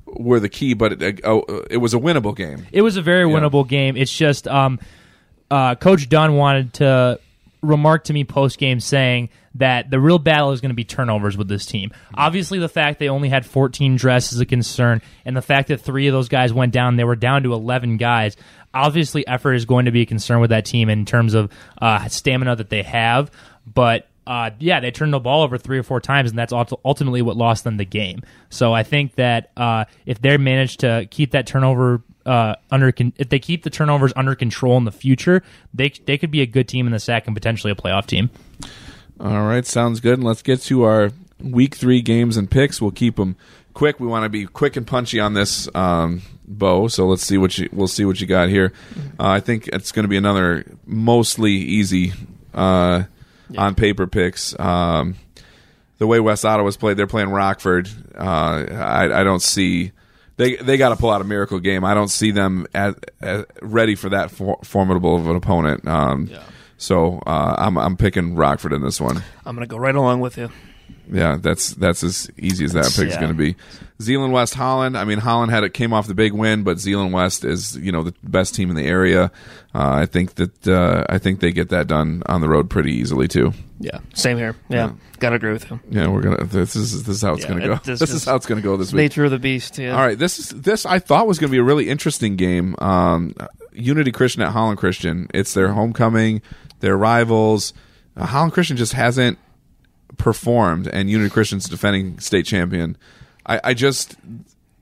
were 0.06 0.40
the 0.40 0.48
key, 0.48 0.74
but 0.74 1.02
it, 1.02 1.26
uh, 1.26 1.42
it 1.70 1.78
was 1.78 1.94
a 1.94 2.00
winnable 2.00 2.34
game. 2.34 2.66
It 2.72 2.82
was 2.82 2.96
a 2.96 3.02
very 3.02 3.26
winnable 3.26 3.68
game. 3.68 3.98
It's 3.98 4.16
just 4.16 4.48
um, 4.48 4.80
uh, 5.52 5.76
Coach 5.76 6.08
Dunn 6.08 6.38
wanted 6.38 6.76
to 6.76 7.20
remark 7.62 8.06
to 8.06 8.14
me 8.14 8.24
post 8.24 8.58
game 8.58 8.80
saying 8.80 9.30
that 9.56 9.90
the 9.90 10.00
real 10.00 10.20
battle 10.20 10.52
is 10.52 10.62
going 10.62 10.70
to 10.70 10.76
be 10.76 10.84
turnovers 10.84 11.36
with 11.36 11.48
this 11.48 11.66
team. 11.66 11.92
Obviously, 12.14 12.60
the 12.60 12.70
fact 12.70 13.00
they 13.00 13.10
only 13.10 13.30
had 13.30 13.46
14 13.46 13.96
dress 13.96 14.32
is 14.32 14.40
a 14.40 14.46
concern, 14.46 15.02
and 15.26 15.36
the 15.36 15.42
fact 15.42 15.68
that 15.70 15.82
three 15.82 16.08
of 16.08 16.14
those 16.14 16.30
guys 16.30 16.54
went 16.54 16.74
down, 16.74 16.96
they 16.96 17.04
were 17.04 17.16
down 17.16 17.44
to 17.44 17.54
11 17.54 17.98
guys. 17.98 18.38
Obviously, 18.74 19.28
effort 19.28 19.54
is 19.54 19.66
going 19.66 19.86
to 19.86 19.92
be 19.92 20.02
a 20.02 20.06
concern 20.06 20.40
with 20.40 20.52
that 20.52 20.66
team 20.66 20.90
in 20.90 21.06
terms 21.06 21.34
of 21.34 21.52
uh, 21.82 22.08
stamina 22.08 22.56
that 22.56 22.70
they 22.70 22.84
have, 22.84 23.32
but 23.66 24.08
uh, 24.30 24.52
yeah, 24.60 24.80
they 24.80 24.92
turned 24.92 25.12
the 25.12 25.20
ball 25.20 25.42
over 25.42 25.58
three 25.58 25.80
or 25.80 25.84
four 25.84 26.00
times, 26.00 26.30
and 26.30 26.38
that's 26.38 26.54
ultimately 26.86 27.24
what 27.24 27.36
lost 27.36 27.64
them 27.64 27.78
the 27.78 27.86
game. 27.86 28.22
So 28.52 28.72
I 28.72 28.84
think 28.84 29.16
that 29.16 29.50
uh, 29.58 29.86
if 30.06 30.22
they 30.22 30.38
manage 30.38 30.78
to 30.78 31.08
keep 31.10 31.32
that 31.32 31.48
turnover 31.48 32.04
uh, 32.30 32.56
under, 32.70 32.92
con- 32.92 33.14
if 33.18 33.30
they 33.30 33.40
keep 33.40 33.64
the 33.64 33.72
turnovers 33.72 34.14
under 34.16 34.36
control 34.36 34.78
in 34.78 34.86
the 34.86 34.92
future, 34.92 35.42
they 35.74 35.90
they 35.90 36.16
could 36.16 36.30
be 36.30 36.42
a 36.42 36.46
good 36.46 36.68
team 36.68 36.86
in 36.86 36.94
the 36.94 37.00
SAC 37.00 37.26
and 37.26 37.36
potentially 37.36 37.72
a 37.72 37.76
playoff 37.76 38.06
team. 38.06 38.30
All 39.20 39.44
right, 39.44 39.66
sounds 39.66 40.00
good. 40.00 40.20
And 40.20 40.24
let's 40.24 40.44
get 40.44 40.62
to 40.62 40.84
our 40.84 41.12
week 41.42 41.74
three 41.76 42.02
games 42.02 42.38
and 42.38 42.50
picks. 42.50 42.80
We'll 42.80 42.92
keep 42.92 43.16
them 43.16 43.36
quick. 43.74 44.00
We 44.00 44.06
want 44.06 44.26
to 44.26 44.30
be 44.30 44.46
quick 44.46 44.78
and 44.78 44.86
punchy 44.86 45.20
on 45.20 45.34
this, 45.34 45.68
um, 45.74 46.22
Bo. 46.48 46.88
So 46.88 47.08
let's 47.08 47.24
see 47.24 47.40
what 47.40 47.58
you 47.58 47.68
we'll 47.74 47.88
see 47.88 48.06
what 48.06 48.22
you 48.22 48.28
got 48.28 48.50
here. 48.50 48.74
Uh, 49.20 49.30
I 49.30 49.40
think 49.40 49.68
it's 49.68 49.92
going 49.92 50.04
to 50.04 50.10
be 50.10 50.18
another 50.18 50.66
mostly 50.86 51.54
easy 51.54 52.14
uh, 52.54 53.06
on 53.58 53.74
paper 53.74 54.06
picks. 54.06 54.58
Um, 54.60 55.16
the 55.98 56.06
way 56.06 56.20
West 56.20 56.46
Ottawa's 56.46 56.78
played, 56.78 56.96
they're 56.96 57.08
playing 57.08 57.30
Rockford. 57.30 57.90
Uh, 58.16 58.66
I, 58.72 59.22
I 59.22 59.24
don't 59.24 59.42
see 59.42 59.94
they 60.40 60.56
they 60.56 60.78
got 60.78 60.90
to 60.90 60.96
pull 60.96 61.12
out 61.12 61.20
a 61.20 61.26
miracle 61.26 61.60
game. 61.60 61.84
I 61.84 61.94
don't 61.94 62.08
see 62.08 62.32
them 62.32 62.66
as, 62.74 62.96
as 63.22 63.46
ready 63.62 63.96
for 63.96 64.10
that 64.10 64.32
for, 64.32 64.58
formidable 64.64 65.18
of 65.18 65.28
an 65.28 65.36
opponent. 65.36 65.86
Um, 65.86 66.30
So 66.78 67.20
uh, 67.28 67.56
I'm 67.58 67.78
I'm 67.78 67.98
picking 67.98 68.36
Rockford 68.36 68.72
in 68.72 68.82
this 68.82 69.02
one. 69.02 69.22
I'm 69.46 69.54
gonna 69.54 69.68
go 69.68 69.76
right 69.78 69.94
along 69.94 70.22
with 70.22 70.38
you. 70.38 70.50
Yeah, 71.12 71.38
that's 71.42 71.72
that's 71.72 72.04
as 72.04 72.30
easy 72.38 72.66
as 72.66 72.74
that 72.74 72.84
That's- 72.84 72.98
pick's 72.98 73.14
yeah. 73.16 73.20
going 73.20 73.32
to 73.32 73.38
be. 73.38 73.56
Zeeland 74.02 74.32
West 74.32 74.54
Holland. 74.54 74.98
I 74.98 75.04
mean, 75.04 75.18
Holland 75.18 75.52
had 75.52 75.64
it 75.66 75.74
came 75.74 75.92
off 75.92 76.08
the 76.08 76.14
big 76.14 76.32
win, 76.34 76.64
but 76.64 76.80
Zeeland 76.80 77.12
West 77.12 77.44
is 77.44 77.76
you 77.78 77.92
know 77.92 78.04
the 78.04 78.14
best 78.24 78.56
team 78.56 78.70
in 78.70 78.76
the 78.76 78.86
area. 78.86 79.32
Uh, 79.76 79.90
I 79.92 80.06
think 80.06 80.36
that 80.36 80.68
uh, 80.68 81.04
I 81.10 81.18
think 81.18 81.40
they 81.42 81.52
get 81.52 81.70
that 81.70 81.88
done 81.88 82.24
on 82.28 82.40
the 82.42 82.48
road 82.48 82.70
pretty 82.70 82.94
easily 82.94 83.28
too. 83.28 83.54
Yeah, 83.80 84.00
same 84.14 84.38
here. 84.38 84.56
Yeah, 84.70 84.92
gotta 85.20 85.36
agree 85.36 85.52
with 85.52 85.70
you. 85.70 85.80
Yeah, 85.90 86.08
we're 86.08 86.22
gonna. 86.22 86.44
This 86.46 86.76
is 86.76 87.04
this 87.04 87.18
is 87.18 87.22
how 87.22 87.34
it's 87.34 87.44
Yeah, 87.44 87.50
going 87.50 87.62
to 87.62 87.68
go. 87.68 87.74
it- 87.74 87.84
this 87.86 88.00
This 88.00 88.12
is 88.12 88.24
how 88.24 88.36
it's 88.36 88.46
going 88.46 88.62
to 88.62 88.66
go 88.66 88.78
this 88.78 88.94
week. 88.94 88.98
Nature 89.00 89.26
of 89.26 89.32
the 89.32 89.40
beast. 89.40 89.78
Yeah. 89.78 89.96
All 89.98 90.06
right, 90.06 90.18
this 90.18 90.40
is 90.40 90.50
this 90.50 90.86
I 90.86 91.00
thought 91.00 91.28
was 91.28 91.40
going 91.40 91.50
to 91.50 91.52
be 91.54 91.60
a 91.60 91.64
really 91.64 91.90
interesting 91.90 92.36
game. 92.38 92.76
Um, 92.80 93.34
Unity 93.74 94.12
Christian 94.12 94.42
at 94.44 94.52
Holland 94.52 94.78
Christian. 94.80 95.28
It's 95.34 95.54
their 95.54 95.74
homecoming, 95.74 96.42
their 96.80 96.96
rivals. 96.98 97.74
Uh, 98.16 98.26
Holland 98.26 98.54
Christian 98.54 98.78
just 98.78 98.94
hasn't 98.94 99.38
performed, 100.20 100.88
and 100.88 101.10
Unity 101.10 101.32
Christian's 101.32 101.68
defending 101.68 102.20
state 102.20 102.46
champion. 102.46 102.96
I, 103.46 103.60
I 103.64 103.74
just 103.74 104.16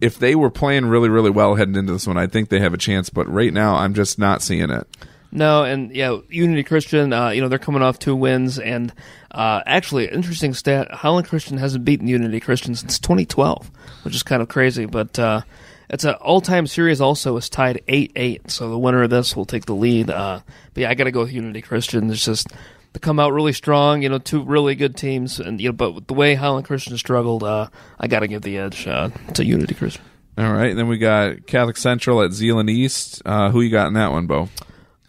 if 0.02 0.20
they 0.20 0.36
were 0.36 0.50
playing 0.50 0.88
really 0.88 1.08
really 1.08 1.30
well 1.30 1.56
heading 1.56 1.76
into 1.76 1.94
this 1.94 2.06
one, 2.06 2.18
I 2.18 2.28
think 2.28 2.50
they 2.50 2.60
have 2.60 2.74
a 2.74 2.78
chance. 2.78 3.10
But 3.10 3.32
right 3.32 3.54
now, 3.54 3.76
I'm 3.76 3.94
just 3.94 4.20
not 4.20 4.42
seeing 4.42 4.70
it. 4.70 4.86
No, 5.32 5.64
and 5.64 5.94
yeah, 5.96 6.18
Unity 6.30 6.64
Christian. 6.64 7.14
Uh, 7.14 7.30
you 7.30 7.42
know 7.42 7.48
they're 7.48 7.60
coming 7.60 7.82
off 7.82 8.00
two 8.00 8.16
wins, 8.16 8.60
and 8.60 8.94
uh, 9.32 9.62
actually, 9.66 10.08
interesting 10.08 10.54
stat: 10.54 10.92
Holland 10.92 11.28
Christian 11.28 11.58
hasn't 11.58 11.86
beaten 11.86 12.08
Unity 12.08 12.40
Christian 12.40 12.76
since 12.76 13.00
2012, 13.00 13.72
which 14.04 14.16
is 14.16 14.24
kind 14.24 14.42
of 14.42 14.48
crazy. 14.48 14.86
But 14.86 15.20
uh, 15.20 15.42
it's 15.90 16.06
an 16.06 16.16
all-time 16.16 16.66
series. 16.66 17.02
Also, 17.02 17.36
is 17.38 17.50
tied 17.50 17.82
eight-eight. 17.88 18.50
So 18.52 18.70
the 18.70 18.78
winner 18.78 19.04
of 19.04 19.10
this 19.10 19.36
will 19.36 19.46
take 19.46 19.66
the 19.66 19.76
lead. 19.76 20.10
Uh, 20.10 20.40
but 20.74 20.82
yeah, 20.82 20.90
I 20.90 20.96
got 20.96 21.06
to 21.06 21.12
go 21.12 21.22
with 21.22 21.34
Unity 21.34 21.62
Christian. 21.62 22.10
It's 22.10 22.24
just 22.24 22.48
they 22.94 23.00
come 23.00 23.20
out 23.20 23.34
really 23.34 23.54
strong. 23.54 24.02
You 24.02 24.10
know, 24.10 24.18
two 24.20 24.44
really 24.44 24.76
good 24.76 24.96
teams, 24.96 25.40
and 25.40 25.60
you 25.60 25.70
know, 25.70 25.74
but 25.74 26.08
the 26.08 26.14
way 26.14 26.36
Holland 26.36 26.66
Christian 26.66 26.98
struggled, 26.98 27.44
uh, 27.44 27.70
I 28.00 28.08
got 28.08 28.20
to 28.20 28.28
give 28.28 28.42
the 28.42 28.58
edge 28.58 28.88
uh, 28.88 29.10
to 29.34 29.46
Unity 29.46 29.76
Christian. 29.76 30.04
All 30.38 30.54
right, 30.54 30.70
and 30.70 30.78
then 30.78 30.88
we 30.88 30.98
got 30.98 31.48
Catholic 31.48 31.78
Central 31.78 32.22
at 32.22 32.32
Zeeland 32.32 32.70
East. 32.70 33.22
Uh, 33.26 33.50
who 33.50 33.62
you 33.62 33.72
got 33.72 33.88
in 33.88 33.94
that 33.94 34.12
one, 34.12 34.28
Bo? 34.28 34.50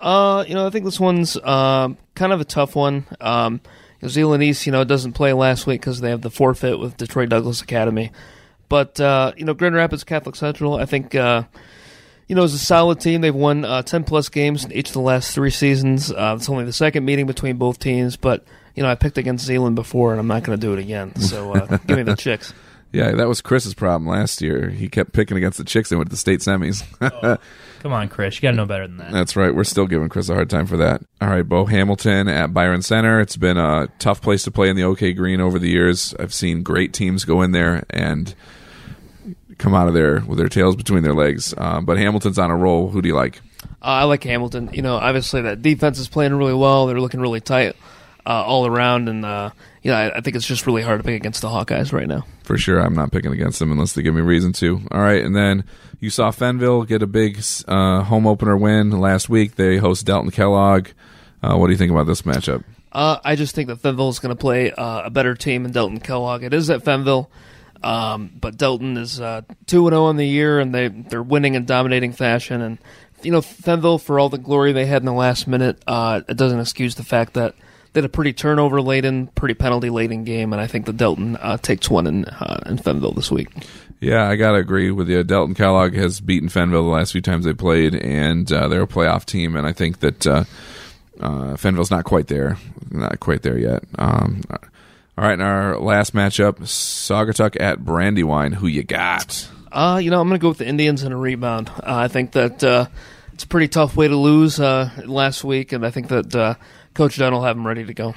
Uh, 0.01 0.45
you 0.47 0.55
know, 0.55 0.67
I 0.67 0.71
think 0.71 0.85
this 0.85 1.01
one's 1.01 1.37
uh, 1.37 1.89
kind 2.15 2.33
of 2.33 2.41
a 2.41 2.45
tough 2.45 2.75
one. 2.75 3.05
Um, 3.21 3.61
Zeeland 4.07 4.43
East, 4.43 4.65
you 4.65 4.73
know, 4.73 4.85
doesn't 4.85 5.13
play 5.15 5.33
last 5.33 5.67
week 5.67 5.81
because 5.81 6.01
they 6.01 6.11
have 6.11 6.23
the 6.23 6.31
forfeit 6.31 6.79
with 6.79 6.97
Detroit 6.97 7.29
Douglas 7.29 7.61
Academy. 7.61 8.13
But 8.69 9.01
uh, 9.01 9.33
you 9.37 9.45
know, 9.45 9.55
Grand 9.55 9.75
Rapids 9.75 10.05
Catholic 10.05 10.37
Central, 10.37 10.75
I 10.75 10.87
think 10.87 11.15
uh, 11.15 11.45
you 12.29 12.35
know, 12.35 12.45
it's 12.45 12.55
a 12.55 12.59
solid 12.59 13.01
team. 13.01 13.23
They've 13.23 13.35
won 13.35 13.65
uh, 13.65 13.83
10 13.83 14.05
plus 14.05 14.29
games 14.29 14.65
in 14.65 14.73
each 14.73 14.89
of 14.89 14.93
the 14.93 15.01
last 15.01 15.35
three 15.35 15.51
seasons. 15.51 16.13
Uh, 16.13 16.35
it's 16.37 16.49
only 16.49 16.65
the 16.65 16.73
second 16.73 17.05
meeting 17.05 17.27
between 17.27 17.57
both 17.57 17.79
teams, 17.79 18.17
but, 18.17 18.45
you 18.75 18.83
know, 18.83 18.91
I 18.91 18.95
picked 18.95 19.19
against 19.19 19.47
Zeeland 19.47 19.77
before, 19.77 20.13
and 20.13 20.21
I'm 20.21 20.27
not 20.27 20.45
going 20.45 20.59
to 20.59 20.67
do 20.67 20.75
it 20.75 20.79
again. 20.79 21.17
So 21.17 21.55
uh, 21.55 21.79
give 21.87 21.97
me 21.97 22.03
the 22.03 22.17
Chicks. 22.17 22.53
Yeah, 22.93 23.13
that 23.13 23.29
was 23.29 23.43
Chris's 23.43 23.75
problem 23.75 24.09
last 24.09 24.41
year. 24.41 24.71
He 24.71 24.89
kept 24.89 25.13
picking 25.13 25.37
against 25.37 25.59
the 25.59 25.65
Chicks 25.65 25.91
and 25.91 25.99
went 25.99 26.09
to 26.09 26.13
the 26.13 26.19
state 26.19 26.41
semis. 26.41 26.85
oh, 27.23 27.37
come 27.81 27.93
on, 27.93 28.09
Chris. 28.09 28.37
You 28.37 28.43
got 28.43 28.53
to 28.53 28.57
know 28.57 28.67
better 28.67 28.87
than 28.87 28.97
that. 28.99 29.13
That's 29.13 29.37
right. 29.37 29.55
We're 29.55 29.65
still 29.65 29.87
giving 29.87 30.09
Chris 30.09 30.31
a 30.31 30.35
hard 30.35 30.49
time 30.49 30.67
for 30.67 30.79
that. 30.79 31.03
All 31.21 31.29
right, 31.29 31.47
Bo 31.47 31.67
Hamilton 31.67 32.29
at 32.29 32.55
Byron 32.55 32.81
Center. 32.81 33.21
It's 33.21 33.37
been 33.37 33.59
a 33.59 33.89
tough 33.99 34.23
place 34.23 34.43
to 34.45 34.51
play 34.51 34.71
in 34.71 34.77
the 34.77 34.85
OK 34.85 35.13
Green 35.13 35.41
over 35.41 35.59
the 35.59 35.69
years. 35.69 36.15
I've 36.19 36.33
seen 36.33 36.63
great 36.63 36.95
teams 36.95 37.27
go 37.27 37.43
in 37.43 37.53
there 37.53 37.85
and 37.91 38.35
come 39.59 39.75
out 39.75 39.89
of 39.89 39.95
there 39.95 40.21
with 40.27 40.39
their 40.39 40.49
tails 40.49 40.77
between 40.77 41.03
their 41.03 41.15
legs. 41.15 41.55
Uh, 41.57 41.81
but 41.81 41.99
Hamilton's 41.99 42.39
on 42.39 42.51
a 42.51 42.57
roll. 42.57 42.89
Who 42.89 43.03
do 43.03 43.09
you 43.09 43.15
like? 43.15 43.41
Uh, 43.83 44.03
I 44.03 44.05
like 44.05 44.25
Hamilton. 44.25 44.71
You 44.73 44.83
know, 44.83 44.97
obviously 44.97 45.43
that 45.43 45.63
defense 45.63 45.99
is 45.99 46.09
playing 46.09 46.35
really 46.35 46.55
well. 46.55 46.87
They're 46.87 47.01
looking 47.01 47.21
really 47.21 47.41
tight 47.41 47.77
uh, 48.29 48.45
all 48.45 48.67
around, 48.67 49.09
and 49.09 49.25
uh, 49.25 49.51
you 49.83 49.91
know, 49.91 49.97
I, 49.97 50.19
I, 50.19 50.21
think 50.21 50.37
it's 50.37 50.47
just 50.47 50.67
really 50.67 50.83
hard 50.83 51.01
to 51.01 51.05
pick 51.05 51.17
against 51.17 51.41
the 51.41 51.49
Hawkeyes 51.49 51.93
right 51.93 52.07
now. 52.07 52.27
For 52.45 52.59
sure, 52.59 52.79
I'm 52.79 52.95
not 52.95 53.11
picking 53.11 53.33
against 53.33 53.59
them 53.59 53.73
unless 53.73 53.95
they 53.95 54.03
give 54.03 54.15
me 54.15 54.21
reason 54.21 54.53
to. 54.55 54.83
All 54.91 55.01
right, 55.01 55.25
and 55.25 55.35
then 55.35 55.65
you 55.99 56.11
saw 56.11 56.31
Fenville 56.31 56.87
get 56.87 57.03
a 57.03 57.07
big 57.07 57.43
uh, 57.67 58.03
home 58.03 58.27
opener 58.27 58.57
win 58.57 58.91
last 58.91 59.31
week. 59.31 59.57
They 59.57 59.79
host 59.79 60.05
Delton 60.05 60.31
Kellogg. 60.31 60.89
Uh, 61.43 61.57
what 61.57 61.69
do 61.69 61.73
you 61.73 61.79
think 61.79 61.91
about 61.91 62.07
this 62.07 62.23
matchup? 62.23 62.65
Uh, 62.93 63.19
I 63.25 63.35
just 63.35 63.55
think 63.55 63.69
that 63.69 63.81
Fenville 63.81 64.11
is 64.11 64.19
going 64.19 64.35
to 64.35 64.41
play 64.41 64.73
uh, 64.73 65.03
a 65.05 65.11
better 65.11 65.35
team 65.35 65.63
than 65.63 65.73
Delton 65.73 66.01
Kellogg. 66.01 66.43
It 66.43 66.53
is 66.53 66.69
at 66.69 66.85
Fenville. 66.85 67.29
Um, 67.83 68.33
but 68.41 68.57
Delton 68.57 68.97
is 68.97 69.17
two 69.19 69.23
and 69.23 69.47
zero 69.69 69.91
oh 69.93 70.05
on 70.07 70.17
the 70.17 70.27
year, 70.27 70.59
and 70.59 70.75
they 70.75 70.89
they're 70.89 71.23
winning 71.23 71.55
in 71.55 71.65
dominating 71.65 72.13
fashion. 72.13 72.61
And 72.61 72.79
you 73.23 73.33
know, 73.33 73.41
Fenville, 73.41 74.01
for 74.01 74.19
all 74.19 74.29
the 74.29 74.39
glory 74.39 74.73
they 74.73 74.87
had 74.87 75.03
in 75.03 75.07
the 75.07 75.13
last 75.13 75.47
minute, 75.47 75.83
it 75.87 76.37
doesn't 76.37 76.61
excuse 76.61 76.95
the 76.95 77.05
fact 77.05 77.35
that 77.35 77.55
they 77.93 78.01
had 78.01 78.05
a 78.05 78.09
pretty 78.09 78.33
turnover 78.33 78.81
laden, 78.81 79.29
pretty 79.29 79.55
penalty 79.55 79.91
laden 79.91 80.25
game, 80.25 80.53
and 80.53 80.61
I 80.61 80.67
think 80.67 80.87
the 80.87 80.93
Delton 80.93 81.37
uh, 81.37 81.57
takes 81.57 81.89
one 81.89 82.07
in 82.07 82.25
uh, 82.27 82.63
in 82.67 82.79
Fenville 82.79 83.15
this 83.15 83.31
week. 83.31 83.49
Yeah, 84.01 84.29
I 84.29 84.37
gotta 84.37 84.59
agree 84.59 84.91
with 84.91 85.09
you. 85.09 85.25
Delton 85.25 85.55
Kellogg 85.55 85.95
has 85.95 86.21
beaten 86.21 86.49
Fenville 86.49 86.85
the 86.85 86.95
last 86.95 87.13
few 87.13 87.21
times 87.21 87.45
they 87.45 87.55
played, 87.55 87.95
and 87.95 88.51
uh, 88.53 88.69
they're 88.69 88.83
a 88.83 88.87
playoff 88.87 89.25
team. 89.25 89.57
And 89.57 89.67
I 89.67 89.73
think 89.73 90.01
that 90.01 90.27
uh, 90.27 90.45
uh, 91.21 91.57
Fenville's 91.57 91.91
not 91.91 92.05
quite 92.05 92.29
there, 92.29 92.57
not 92.91 93.19
quite 93.21 93.43
there 93.43 93.59
yet. 93.59 93.83
Um, 93.99 94.43
all 95.19 95.25
right, 95.25 95.33
in 95.33 95.41
our 95.41 95.81
last 95.81 96.15
matchup, 96.15 96.61
Saugatuck 96.61 97.61
at 97.61 97.85
Brandywine. 97.85 98.53
Who 98.53 98.69
you 98.69 98.85
got? 98.85 99.49
Uh, 99.73 99.99
you 100.01 100.13
know, 100.13 100.21
I'm 100.21 100.29
going 100.29 100.39
to 100.39 100.43
go 100.43 100.51
with 100.51 100.59
the 100.59 100.67
Indians 100.69 101.03
in 101.03 101.11
a 101.11 101.17
rebound. 101.17 101.69
Uh, 101.71 101.83
I 101.87 102.07
think 102.07 102.31
that 102.33 102.63
uh, 102.63 102.87
it's 103.33 103.43
a 103.43 103.49
pretty 103.49 103.67
tough 103.67 103.97
way 103.97 104.07
to 104.07 104.15
lose 104.15 104.61
uh, 104.61 104.91
last 105.07 105.43
week, 105.43 105.73
and 105.73 105.85
I 105.85 105.91
think 105.91 106.07
that 106.07 106.37
uh, 106.37 106.55
Coach 106.95 107.17
Dunn 107.17 107.33
will 107.33 107.43
have 107.43 107.57
them 107.57 107.67
ready 107.67 107.85
to 107.85 107.95
go. 107.95 108.15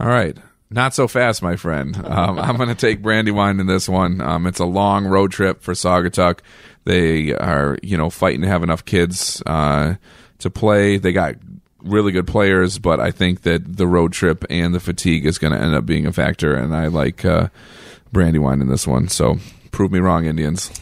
All 0.00 0.08
right. 0.08 0.36
Not 0.70 0.92
so 0.92 1.06
fast, 1.06 1.40
my 1.40 1.54
friend. 1.54 1.96
Um, 2.04 2.36
I'm 2.40 2.56
going 2.56 2.68
to 2.68 2.74
take 2.74 3.00
Brandywine 3.00 3.60
in 3.60 3.68
this 3.68 3.88
one. 3.88 4.20
Um, 4.20 4.48
it's 4.48 4.58
a 4.58 4.64
long 4.64 5.06
road 5.06 5.30
trip 5.30 5.62
for 5.62 5.72
Saugatuck. 5.74 6.40
They 6.82 7.32
are, 7.32 7.78
you 7.80 7.96
know, 7.96 8.10
fighting 8.10 8.40
to 8.40 8.48
have 8.48 8.64
enough 8.64 8.84
kids 8.84 9.40
uh, 9.46 9.94
to 10.40 10.50
play. 10.50 10.96
They 10.96 11.12
got 11.12 11.36
really 11.84 12.12
good 12.12 12.26
players, 12.26 12.78
but 12.78 12.98
I 12.98 13.10
think 13.10 13.42
that 13.42 13.76
the 13.76 13.86
road 13.86 14.12
trip 14.12 14.44
and 14.50 14.74
the 14.74 14.80
fatigue 14.80 15.26
is 15.26 15.38
going 15.38 15.52
to 15.52 15.60
end 15.60 15.74
up 15.74 15.86
being 15.86 16.06
a 16.06 16.12
factor. 16.12 16.54
And 16.54 16.74
I 16.74 16.88
like 16.88 17.24
uh, 17.24 17.48
Brandywine 18.12 18.60
in 18.60 18.68
this 18.68 18.86
one. 18.86 19.08
So 19.08 19.36
prove 19.70 19.92
me 19.92 20.00
wrong, 20.00 20.24
Indians. 20.24 20.72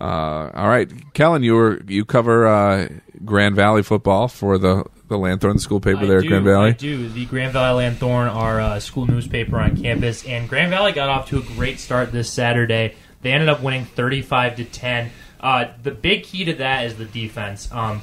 Uh, 0.00 0.50
all 0.52 0.68
right, 0.68 0.90
Kellen, 1.14 1.42
you 1.42 1.54
were 1.54 1.80
you 1.86 2.04
cover 2.04 2.46
uh, 2.46 2.88
Grand 3.24 3.54
Valley 3.54 3.82
football 3.82 4.28
for 4.28 4.58
the 4.58 4.84
the 5.08 5.16
Lanthorn 5.16 5.58
school 5.58 5.80
paper 5.80 6.00
I 6.00 6.06
there 6.06 6.20
do, 6.20 6.26
at 6.26 6.28
Grand 6.28 6.44
Valley. 6.44 6.68
I 6.70 6.72
do. 6.72 7.08
The 7.08 7.26
Grand 7.26 7.52
Valley 7.52 7.84
Lanthorn, 7.84 8.28
our 8.28 8.60
uh, 8.60 8.80
school 8.80 9.06
newspaper 9.06 9.58
on 9.58 9.76
campus, 9.76 10.26
and 10.26 10.48
Grand 10.48 10.70
Valley 10.70 10.92
got 10.92 11.08
off 11.08 11.28
to 11.28 11.38
a 11.38 11.42
great 11.42 11.78
start 11.78 12.10
this 12.10 12.30
Saturday. 12.30 12.96
They 13.22 13.32
ended 13.32 13.48
up 13.48 13.62
winning 13.62 13.84
thirty-five 13.84 14.56
to 14.56 14.64
ten. 14.64 15.10
Uh, 15.40 15.66
the 15.82 15.92
big 15.92 16.24
key 16.24 16.44
to 16.46 16.54
that 16.54 16.86
is 16.86 16.96
the 16.96 17.04
defense. 17.04 17.70
Um, 17.70 18.02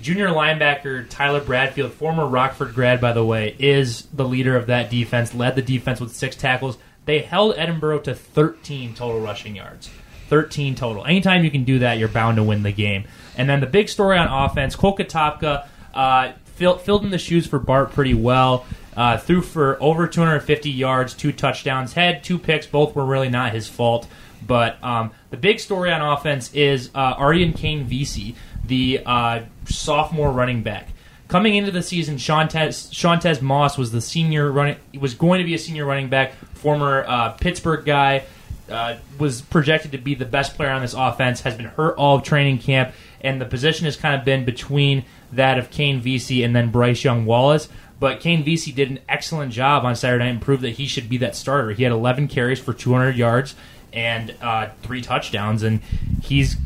junior 0.00 0.28
linebacker 0.28 1.08
Tyler 1.08 1.40
Bradfield, 1.40 1.92
former 1.92 2.26
Rockford 2.26 2.74
grad, 2.74 3.00
by 3.00 3.12
the 3.12 3.24
way, 3.24 3.56
is 3.58 4.02
the 4.12 4.24
leader 4.24 4.56
of 4.56 4.66
that 4.66 4.90
defense. 4.90 5.34
Led 5.34 5.56
the 5.56 5.62
defense 5.62 6.00
with 6.00 6.14
six 6.14 6.36
tackles. 6.36 6.78
They 7.04 7.20
held 7.20 7.56
Edinboro 7.56 8.02
to 8.04 8.14
13 8.14 8.94
total 8.94 9.20
rushing 9.20 9.56
yards. 9.56 9.90
13 10.28 10.74
total. 10.74 11.04
Anytime 11.04 11.44
you 11.44 11.50
can 11.50 11.64
do 11.64 11.78
that, 11.80 11.98
you're 11.98 12.08
bound 12.08 12.36
to 12.36 12.42
win 12.42 12.62
the 12.62 12.72
game. 12.72 13.04
And 13.36 13.48
then 13.48 13.60
the 13.60 13.66
big 13.66 13.88
story 13.88 14.18
on 14.18 14.26
offense, 14.26 14.74
Cole 14.74 14.96
Kotopka 14.96 15.68
uh, 15.94 16.32
filled, 16.44 16.80
filled 16.80 17.04
in 17.04 17.10
the 17.10 17.18
shoes 17.18 17.46
for 17.46 17.58
Bart 17.58 17.92
pretty 17.92 18.14
well. 18.14 18.66
Uh, 18.96 19.18
threw 19.18 19.42
for 19.42 19.80
over 19.80 20.08
250 20.08 20.70
yards, 20.70 21.14
two 21.14 21.30
touchdowns, 21.30 21.92
had 21.92 22.24
two 22.24 22.38
picks. 22.38 22.66
Both 22.66 22.94
were 22.94 23.04
really 23.04 23.28
not 23.28 23.52
his 23.52 23.68
fault. 23.68 24.08
But 24.46 24.82
um, 24.82 25.10
the 25.30 25.36
big 25.36 25.60
story 25.60 25.92
on 25.92 26.00
offense 26.00 26.52
is 26.54 26.90
uh, 26.94 27.14
Aryan 27.18 27.52
Kane 27.52 27.84
Vesey, 27.84 28.36
the 28.66 29.02
uh, 29.04 29.40
sophomore 29.66 30.32
running 30.32 30.62
back. 30.62 30.88
Coming 31.28 31.56
into 31.56 31.72
the 31.72 31.82
season, 31.82 32.16
Chawntez, 32.16 33.42
Moss 33.42 33.76
was 33.76 33.90
the 33.90 34.00
senior 34.00 34.50
running 34.52 34.76
was 34.98 35.14
going 35.14 35.40
to 35.40 35.44
be 35.44 35.54
a 35.54 35.58
senior 35.58 35.84
running 35.84 36.08
back, 36.08 36.34
former 36.54 37.04
uh, 37.06 37.30
Pittsburgh 37.32 37.84
guy 37.84 38.24
uh, 38.70 38.96
was 39.18 39.42
projected 39.42 39.92
to 39.92 39.98
be 39.98 40.14
the 40.14 40.24
best 40.24 40.54
player 40.54 40.70
on 40.70 40.82
this 40.82 40.94
offense, 40.94 41.40
has 41.42 41.54
been 41.56 41.66
hurt 41.66 41.96
all 41.96 42.16
of 42.16 42.22
training 42.22 42.58
camp, 42.58 42.92
and 43.20 43.40
the 43.40 43.44
position 43.44 43.84
has 43.84 43.96
kind 43.96 44.14
of 44.14 44.24
been 44.24 44.44
between 44.44 45.04
that 45.32 45.58
of 45.58 45.70
Kane 45.70 46.00
Vesey 46.00 46.42
and 46.42 46.54
then 46.54 46.70
Bryce 46.70 47.04
Young 47.04 47.26
Wallace. 47.26 47.68
But 47.98 48.20
Kane 48.20 48.44
Vesey 48.44 48.72
did 48.72 48.90
an 48.90 48.98
excellent 49.08 49.52
job 49.52 49.84
on 49.84 49.96
Saturday 49.96 50.24
night 50.24 50.30
and 50.30 50.42
proved 50.42 50.62
that 50.62 50.70
he 50.70 50.86
should 50.86 51.08
be 51.08 51.16
that 51.18 51.34
starter. 51.34 51.70
He 51.70 51.82
had 51.82 51.92
11 51.92 52.28
carries 52.28 52.60
for 52.60 52.74
200 52.74 53.16
yards 53.16 53.54
and 53.92 54.34
uh, 54.42 54.68
three 54.82 55.00
touchdowns, 55.00 55.62
and 55.62 55.80
he's 56.22 56.56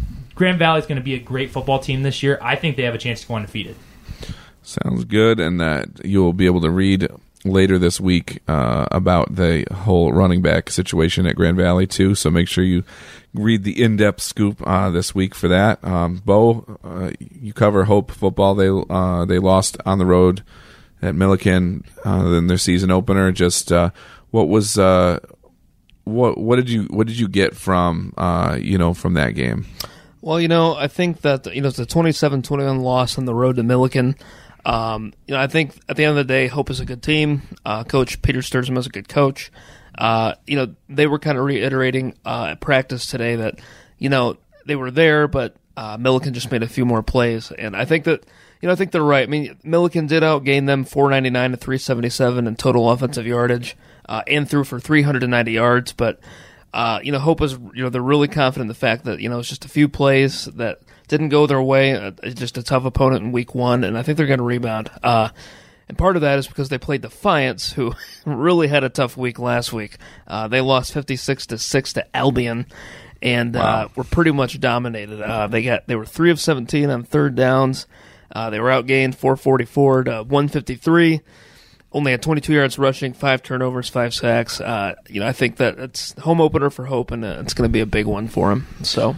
Grand 0.41 0.59
Valley 0.59 0.79
is 0.79 0.87
going 0.87 0.97
to 0.97 1.05
be 1.05 1.13
a 1.13 1.19
great 1.19 1.51
football 1.51 1.79
team 1.79 2.03
this 2.03 2.23
year. 2.23 2.39
I 2.41 2.57
think 2.57 2.79
they 2.79 2.85
have 2.85 2.95
a 2.95 2.99
chance 2.99 3.21
to 3.21 3.29
go 3.29 3.35
undefeated. 3.35 3.77
Sounds 4.63 5.05
good, 5.05 5.39
and 5.39 5.61
that 5.61 6.03
you'll 6.03 6.33
be 6.33 6.47
able 6.47 6.63
to 6.63 6.71
read 6.71 7.07
later 7.45 7.79
this 7.79 8.01
week 8.01 8.41
uh, 8.49 8.87
about 8.91 9.35
the 9.35 9.67
whole 9.71 10.15
running 10.15 10.41
back 10.41 10.71
situation 10.71 11.27
at 11.27 11.37
Grand 11.37 11.59
Valley 11.59 11.87
too. 11.87 12.15
So 12.15 12.31
make 12.31 12.49
sure 12.49 12.65
you 12.65 12.85
read 13.35 13.65
the 13.65 13.83
in-depth 13.83 14.23
scoop 14.23 14.67
uh, 14.67 14.89
this 14.89 15.15
week 15.15 15.35
for 15.35 15.47
that. 15.49 15.85
Um, 15.85 16.23
Bo, 16.25 16.79
uh, 16.83 17.11
you 17.19 17.53
cover 17.53 17.85
Hope 17.85 18.11
football. 18.11 18.55
They 18.55 18.71
uh, 18.71 19.27
they 19.27 19.39
lost 19.39 19.77
on 19.85 19.99
the 19.99 20.07
road 20.07 20.43
at 21.03 21.15
Millikin 21.15 21.85
uh, 22.07 22.33
in 22.33 22.47
their 22.47 22.57
season 22.57 22.91
opener. 22.91 23.31
Just 23.31 23.71
uh, 23.71 23.91
what 24.31 24.49
was 24.49 24.77
what 24.77 26.39
what 26.39 26.57
did 26.57 26.71
you 26.71 26.85
what 26.85 27.07
did 27.07 27.19
you 27.19 27.29
get 27.29 27.55
from 27.55 28.15
you 28.59 28.79
know 28.79 28.95
from 28.95 29.13
that 29.13 29.35
game? 29.35 29.67
Well, 30.23 30.41
you 30.41 30.49
know, 30.49 30.75
I 30.75 30.89
think 30.89 31.23
that 31.23 31.53
you 31.55 31.63
know 31.63 31.69
it's 31.69 31.79
a 31.79 31.87
27-21 31.87 32.83
loss 32.83 33.17
on 33.17 33.25
the 33.25 33.35
road 33.35 33.57
to 33.57 33.63
Millikin. 33.63 34.21
Um, 34.65 35.15
you 35.27 35.35
know, 35.35 35.41
I 35.41 35.47
think 35.47 35.79
at 35.89 35.97
the 35.97 36.05
end 36.05 36.11
of 36.11 36.17
the 36.17 36.25
day, 36.25 36.47
Hope 36.47 36.71
is 36.71 36.81
a 36.81 36.85
good 36.85 37.03
team. 37.03 37.43
Uh, 37.65 37.85
coach 37.85 38.21
Peter 38.21 38.41
Stuursma 38.41 38.79
is 38.79 38.87
a 38.87 38.91
good 38.91 39.09
coach. 39.09 39.51
Uh, 39.97 40.35
you 40.47 40.57
know, 40.57 40.75
they 40.89 41.07
were 41.07 41.19
kind 41.19 41.39
of 41.39 41.45
reiterating 41.45 42.15
uh, 42.25 42.49
at 42.51 42.61
practice 42.61 43.07
today 43.07 43.37
that, 43.37 43.61
you 43.99 44.09
know, 44.09 44.37
they 44.67 44.77
were 44.77 44.91
there, 44.91 45.29
but 45.29 45.57
uh, 45.77 45.97
Millikin 45.97 46.33
just 46.33 46.51
made 46.51 46.63
a 46.63 46.69
few 46.69 46.85
more 46.85 47.03
plays. 47.03 47.51
And 47.53 47.77
I 47.77 47.85
think 47.85 48.05
that, 48.05 48.25
you 48.61 48.67
know, 48.67 48.73
I 48.73 48.77
think 48.77 48.93
they're 48.93 49.03
right. 49.03 49.27
I 49.27 49.31
mean, 49.31 49.57
Millikin 49.65 50.09
did 50.09 50.23
outgain 50.23 50.67
them 50.67 50.85
499 50.85 51.53
to 51.53 51.57
377 51.57 52.47
in 52.47 52.57
total 52.57 52.91
offensive 52.91 53.27
yardage 53.27 53.77
uh, 54.09 54.23
and 54.27 54.49
threw 54.49 54.65
for 54.65 54.79
390 54.79 55.53
yards. 55.53 55.93
But, 55.93 56.21
uh, 56.73 57.01
you 57.03 57.13
know, 57.13 57.19
Hope 57.19 57.41
is, 57.43 57.53
you 57.53 57.83
know, 57.83 57.89
they're 57.89 58.03
really 58.03 58.29
confident 58.29 58.63
in 58.63 58.69
the 58.69 58.75
fact 58.75 59.05
that, 59.05 59.21
you 59.21 59.29
know, 59.29 59.39
it's 59.41 59.49
just 59.49 59.65
a 59.65 59.69
few 59.69 59.89
plays 59.89 60.45
that 60.47 60.81
didn't 61.09 61.31
go 61.31 61.47
their 61.47 61.61
way. 61.61 61.95
Uh, 61.95 62.13
just 62.35 62.57
a 62.57 62.63
tough 62.63 62.85
opponent 62.85 63.25
in 63.25 63.33
week 63.33 63.55
one, 63.55 63.85
and 63.85 63.99
I 63.99 64.03
think 64.03 64.17
they're 64.17 64.27
going 64.27 64.39
to 64.39 64.45
rebound. 64.45 64.91
Uh, 65.03 65.31
and 65.89 65.99
part 65.99 66.15
of 66.15 66.23
that 66.23 66.39
is 66.39 66.47
because 66.47 66.69
they 66.69 66.79
played 66.79 67.03
Defiance, 67.03 67.73
who 67.73 67.93
really 68.25 68.69
had 68.69 68.85
a 68.85 68.89
tough 68.89 69.17
week 69.17 69.41
last 69.41 69.73
week. 69.73 69.97
Uh, 70.27 70.47
they 70.47 70.61
lost 70.61 70.93
fifty 70.93 71.17
six 71.17 71.47
to 71.47 71.59
six 71.59 71.93
to 71.95 72.17
Albion, 72.17 72.67
and 73.21 73.57
uh, 73.57 73.89
were 73.97 74.05
pretty 74.05 74.31
much 74.31 74.61
dominated. 74.61 75.21
Uh, 75.21 75.49
they 75.49 75.63
got 75.65 75.89
they 75.89 75.97
were 75.97 76.07
three 76.07 76.31
of 76.31 76.39
seventeen 76.39 76.91
on 76.91 77.03
third 77.03 77.35
downs. 77.35 77.89
Uh, 78.33 78.51
they 78.51 78.61
were 78.61 78.71
outgained 78.71 79.17
four 79.17 79.37
forty 79.37 79.65
four 79.65 80.05
to 80.05 80.23
one 80.23 80.47
fifty 80.47 80.77
three. 80.77 81.23
Only 81.93 82.13
had 82.13 82.23
22 82.23 82.53
yards 82.53 82.79
rushing, 82.79 83.13
five 83.13 83.43
turnovers, 83.43 83.89
five 83.89 84.15
sacks. 84.15 84.61
you 85.09 85.21
know, 85.21 85.27
I 85.27 85.33
think 85.33 85.57
that 85.57 85.79
it's 85.79 86.13
home 86.21 86.41
opener 86.41 86.71
for 86.71 86.87
Hope, 86.87 87.11
and 87.11 87.25
it's 87.25 87.53
going 87.53 87.69
to 87.69 87.73
be 87.73 87.81
a 87.81 87.87
big 87.87 88.07
one 88.07 88.29
for 88.29 88.53
him. 88.53 88.67
So, 88.83 89.17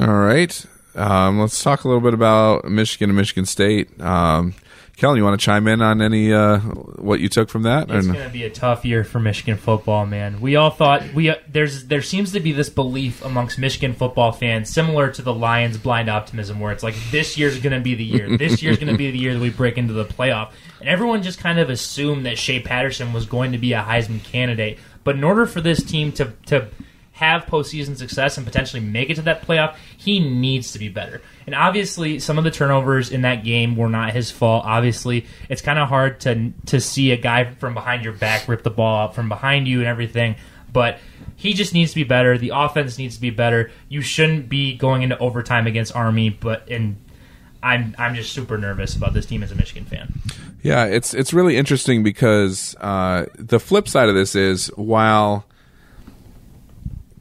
all 0.00 0.18
right. 0.18 0.66
Um, 0.96 1.38
let's 1.38 1.62
talk 1.62 1.84
a 1.84 1.88
little 1.88 2.00
bit 2.00 2.14
about 2.14 2.64
Michigan 2.64 3.10
and 3.10 3.16
Michigan 3.16 3.46
State. 3.46 4.00
Um, 4.00 4.54
Kellen, 4.98 5.16
you 5.16 5.22
want 5.22 5.40
to 5.40 5.44
chime 5.44 5.68
in 5.68 5.80
on 5.80 6.02
any 6.02 6.32
uh, 6.32 6.58
what 6.58 7.20
you 7.20 7.28
took 7.28 7.48
from 7.48 7.62
that? 7.62 7.88
It's 7.88 8.08
going 8.08 8.18
to 8.18 8.28
be 8.30 8.42
a 8.42 8.50
tough 8.50 8.84
year 8.84 9.04
for 9.04 9.20
Michigan 9.20 9.56
football, 9.56 10.06
man. 10.06 10.40
We 10.40 10.56
all 10.56 10.70
thought 10.70 11.14
we 11.14 11.30
uh, 11.30 11.36
there's 11.48 11.84
there 11.84 12.02
seems 12.02 12.32
to 12.32 12.40
be 12.40 12.50
this 12.50 12.68
belief 12.68 13.24
amongst 13.24 13.60
Michigan 13.60 13.92
football 13.92 14.32
fans, 14.32 14.68
similar 14.68 15.08
to 15.12 15.22
the 15.22 15.32
Lions' 15.32 15.78
blind 15.78 16.10
optimism, 16.10 16.58
where 16.58 16.72
it's 16.72 16.82
like 16.82 16.96
this 17.12 17.38
year's 17.38 17.60
going 17.60 17.74
to 17.74 17.80
be 17.80 17.94
the 17.94 18.04
year. 18.04 18.28
This 18.38 18.62
year's 18.62 18.78
going 18.78 18.92
to 18.92 18.98
be 18.98 19.10
the 19.10 19.18
year 19.18 19.34
that 19.34 19.40
we 19.40 19.50
break 19.50 19.78
into 19.78 19.92
the 19.92 20.04
playoff, 20.04 20.50
and 20.80 20.88
everyone 20.88 21.22
just 21.22 21.38
kind 21.38 21.60
of 21.60 21.70
assumed 21.70 22.26
that 22.26 22.36
Shea 22.36 22.60
Patterson 22.60 23.12
was 23.12 23.24
going 23.24 23.52
to 23.52 23.58
be 23.58 23.72
a 23.74 23.82
Heisman 23.82 24.22
candidate. 24.24 24.78
But 25.04 25.14
in 25.14 25.22
order 25.22 25.46
for 25.46 25.60
this 25.60 25.82
team 25.82 26.10
to 26.12 26.32
to 26.46 26.68
have 27.18 27.46
postseason 27.46 27.96
success 27.96 28.36
and 28.36 28.46
potentially 28.46 28.80
make 28.80 29.10
it 29.10 29.16
to 29.16 29.22
that 29.22 29.42
playoff, 29.42 29.74
he 29.96 30.20
needs 30.20 30.72
to 30.72 30.78
be 30.78 30.88
better. 30.88 31.20
And 31.46 31.54
obviously, 31.54 32.20
some 32.20 32.38
of 32.38 32.44
the 32.44 32.50
turnovers 32.52 33.10
in 33.10 33.22
that 33.22 33.42
game 33.42 33.74
were 33.74 33.88
not 33.88 34.12
his 34.12 34.30
fault. 34.30 34.64
Obviously, 34.64 35.26
it's 35.48 35.60
kind 35.60 35.80
of 35.80 35.88
hard 35.88 36.20
to 36.20 36.52
to 36.66 36.80
see 36.80 37.10
a 37.10 37.16
guy 37.16 37.52
from 37.54 37.74
behind 37.74 38.04
your 38.04 38.12
back 38.12 38.46
rip 38.46 38.62
the 38.62 38.70
ball 38.70 39.06
up 39.06 39.14
from 39.14 39.28
behind 39.28 39.66
you 39.66 39.80
and 39.80 39.88
everything. 39.88 40.36
But 40.72 41.00
he 41.34 41.54
just 41.54 41.74
needs 41.74 41.90
to 41.90 41.96
be 41.96 42.04
better. 42.04 42.38
The 42.38 42.52
offense 42.54 42.98
needs 42.98 43.16
to 43.16 43.20
be 43.20 43.30
better. 43.30 43.72
You 43.88 44.00
shouldn't 44.00 44.48
be 44.48 44.76
going 44.76 45.02
into 45.02 45.18
overtime 45.18 45.66
against 45.66 45.96
Army, 45.96 46.30
but 46.30 46.68
and 46.68 46.96
I'm 47.64 47.96
I'm 47.98 48.14
just 48.14 48.32
super 48.32 48.58
nervous 48.58 48.94
about 48.94 49.12
this 49.12 49.26
team 49.26 49.42
as 49.42 49.50
a 49.50 49.56
Michigan 49.56 49.86
fan. 49.86 50.20
Yeah, 50.62 50.84
it's 50.84 51.14
it's 51.14 51.32
really 51.32 51.56
interesting 51.56 52.04
because 52.04 52.76
uh, 52.80 53.26
the 53.34 53.58
flip 53.58 53.88
side 53.88 54.08
of 54.08 54.14
this 54.14 54.36
is 54.36 54.68
while 54.76 55.44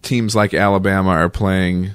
teams 0.07 0.35
like 0.35 0.53
Alabama 0.53 1.09
are 1.09 1.29
playing 1.29 1.91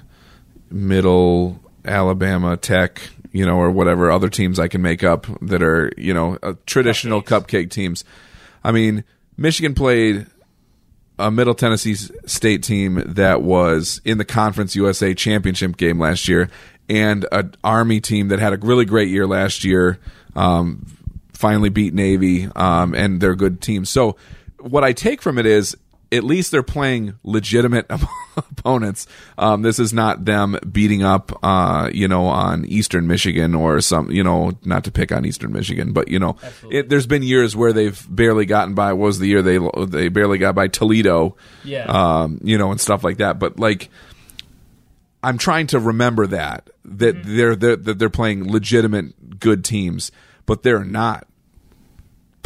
middle 0.71 1.59
Alabama 1.85 2.57
Tech, 2.57 3.01
you 3.33 3.45
know, 3.45 3.57
or 3.57 3.71
whatever 3.71 4.11
other 4.11 4.29
teams 4.29 4.59
I 4.59 4.69
can 4.69 4.83
make 4.83 5.03
up 5.03 5.27
that 5.41 5.63
are 5.63 5.93
you 5.97 6.15
know 6.15 6.39
uh, 6.43 6.55
traditional 6.67 7.23
cupcake 7.23 7.71
teams. 7.71 8.05
I 8.63 8.71
mean, 8.71 9.05
Michigan 9.37 9.75
played 9.75 10.27
a 11.19 11.31
Middle 11.31 11.55
Tennessee 11.55 11.95
State 11.95 12.63
team 12.63 13.03
that 13.07 13.43
was 13.43 14.01
in 14.05 14.19
the 14.19 14.25
Conference 14.25 14.77
USA 14.77 15.15
championship 15.15 15.77
game 15.77 15.99
last 15.99 16.29
year, 16.29 16.51
and 16.89 17.27
an 17.33 17.55
Army 17.65 18.01
team 18.01 18.29
that 18.29 18.39
had 18.39 18.53
a 18.53 18.59
really 18.59 18.85
great 18.85 19.09
year 19.09 19.27
last 19.27 19.65
year. 19.65 19.99
Um, 20.37 20.87
finally 21.33 21.71
beat 21.71 21.93
Navy, 21.93 22.49
um, 22.55 22.95
and 22.95 23.21
they're 23.21 23.35
good 23.35 23.61
teams. 23.61 23.91
So, 23.91 24.17
what 24.61 24.85
I 24.85 24.93
take 24.93 25.21
from 25.21 25.39
it 25.39 25.47
is 25.47 25.77
at 26.13 26.23
least 26.25 26.51
they're 26.51 26.63
playing 26.63 27.15
legitimate 27.25 27.87
opponents. 28.37 29.07
Um, 29.39 29.63
this 29.63 29.79
is 29.79 29.93
not 29.93 30.25
them 30.27 30.59
beating 30.71 31.03
up, 31.03 31.33
uh, 31.43 31.89
you 31.93 32.07
know, 32.07 32.27
on 32.27 32.65
Eastern 32.67 33.07
Michigan 33.07 33.55
or 33.55 33.81
some, 33.81 34.11
you 34.11 34.23
know, 34.23 34.53
not 34.65 34.85
to 34.85 34.91
pick 34.93 35.11
on 35.11 35.25
Eastern 35.25 35.53
Michigan, 35.53 35.93
but 35.93 36.09
you 36.09 36.19
know, 36.19 36.37
it, 36.71 36.89
there's 36.91 37.07
been 37.07 37.23
years 37.23 37.57
where 37.57 37.73
they've 37.73 38.07
barely 38.15 38.45
gotten 38.47 38.75
by. 38.75 38.93
What 38.93 39.07
was 39.07 39.19
the 39.19 39.27
year 39.27 39.43
they 39.43 39.59
they 39.87 40.09
barely 40.09 40.39
got 40.39 40.55
by 40.55 40.69
Toledo? 40.69 41.37
Yeah. 41.65 41.85
um, 41.87 42.39
you 42.45 42.59
know, 42.59 42.71
and 42.71 42.81
stuff 42.81 43.03
like 43.03 43.17
that. 43.17 43.39
But 43.39 43.59
like, 43.59 43.89
I'm 45.23 45.39
trying 45.39 45.69
to 45.69 45.79
remember 45.79 46.27
that 46.29 46.69
that 46.85 47.17
Mm-hmm. 47.17 47.37
they're, 47.37 47.57
they're 47.57 47.77
that 47.77 47.99
they're 47.99 48.11
playing 48.11 48.51
legitimate 48.51 49.39
good 49.41 49.65
teams, 49.65 50.11
but 50.47 50.63
they're 50.63 50.85
not 50.85 51.27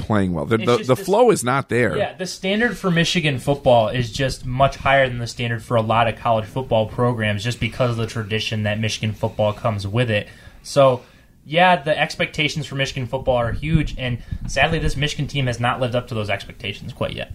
playing 0.07 0.33
well. 0.33 0.47
The, 0.47 0.59
the, 0.59 0.77
the 0.79 0.95
this- 0.95 1.05
flow 1.05 1.31
is 1.31 1.45
not 1.45 1.69
there. 1.69 1.97
Yeah, 1.97 2.15
the 2.15 2.27
standard 2.27 2.77
for 2.79 2.91
Michigan 2.91 3.39
football 3.39 3.89
is 3.89 4.13
just 4.13 4.47
much 4.47 4.77
higher 4.77 5.09
than 5.09 5.19
the 5.19 5.27
standard 5.27 5.63
for 5.63 5.77
a 5.77 5.83
lot 5.83 6.09
of 6.09 6.17
college 6.17 6.47
football 6.47 6.87
programs 6.87 7.45
just 7.45 7.61
because 7.61 7.91
of 7.91 7.97
the 7.97 8.07
tradition 8.07 8.63
that 8.63 8.79
Michigan 8.81 9.13
football 9.13 9.53
comes 9.53 9.87
with 9.87 10.11
it. 10.11 10.29
So, 10.63 11.03
yeah, 11.45 11.77
the 11.83 11.97
expectations 11.97 12.67
for 12.67 12.75
Michigan 12.75 13.07
football 13.07 13.37
are 13.37 13.53
huge, 13.53 13.95
and 13.99 14.19
sadly, 14.49 14.79
this 14.79 14.97
Michigan 14.97 15.27
team 15.29 15.47
has 15.47 15.61
not 15.61 15.81
lived 15.81 15.95
up 15.95 16.09
to 16.09 16.15
those 16.15 16.31
expectations 16.31 16.93
quite 16.93 17.13
yet. 17.13 17.33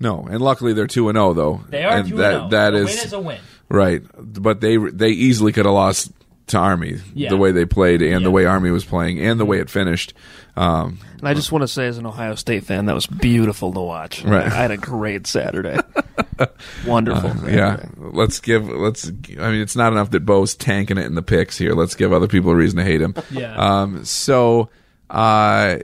No, 0.00 0.26
and 0.30 0.40
luckily 0.40 0.72
they're 0.74 0.86
two 0.86 1.08
and 1.08 1.16
zero 1.16 1.32
though. 1.34 1.60
They 1.68 1.82
are 1.84 1.96
and 1.98 2.08
2 2.08 2.16
that 2.18 2.32
0. 2.32 2.48
that 2.50 2.74
a 2.74 2.76
is 2.76 2.84
win 2.86 2.98
is 3.04 3.12
a 3.12 3.18
win. 3.20 3.40
right. 3.68 4.02
But 4.16 4.60
they 4.60 4.76
they 4.76 5.08
easily 5.10 5.50
could 5.52 5.64
have 5.66 5.74
lost 5.74 6.12
to 6.48 6.58
Army 6.58 6.98
Yeah. 7.14 7.30
the 7.30 7.36
way 7.36 7.52
they 7.52 7.64
played 7.64 8.02
and 8.02 8.08
the 8.08 8.08
Yeah. 8.10 8.18
Mm-hmm. 8.26 8.32
way 8.32 8.44
Army 8.46 8.70
was 8.70 8.84
playing 8.84 9.20
and 9.20 9.38
the 9.40 9.44
way 9.44 9.58
it 9.58 9.70
finished. 9.70 10.14
Um, 10.56 10.98
And 11.20 11.28
I 11.28 11.34
just 11.34 11.52
want 11.52 11.62
to 11.62 11.68
say, 11.68 11.86
as 11.86 11.98
an 11.98 12.06
Ohio 12.06 12.34
State 12.34 12.64
fan, 12.64 12.86
that 12.86 12.94
was 12.94 13.06
beautiful 13.06 13.72
to 13.72 13.80
watch. 13.80 14.24
Right. 14.24 14.44
I 14.44 14.48
had 14.50 14.70
a 14.72 14.76
great 14.76 15.26
Saturday. 15.26 15.78
Wonderful. 16.86 17.30
Uh, 17.30 17.48
yeah, 17.48 17.84
let's 17.96 18.40
give 18.40 18.68
let's. 18.68 19.08
I 19.08 19.50
mean, 19.50 19.60
it's 19.60 19.76
not 19.76 19.92
enough 19.92 20.10
that 20.12 20.24
Bo's 20.24 20.54
tanking 20.54 20.98
it 20.98 21.06
in 21.06 21.14
the 21.14 21.22
picks 21.22 21.58
here. 21.58 21.74
Let's 21.74 21.94
give 21.94 22.12
other 22.12 22.28
people 22.28 22.50
a 22.50 22.54
reason 22.54 22.78
to 22.78 22.84
hate 22.84 23.00
him. 23.00 23.14
Yeah. 23.30 23.54
Um. 23.56 24.04
So, 24.04 24.68
uh, 25.10 25.78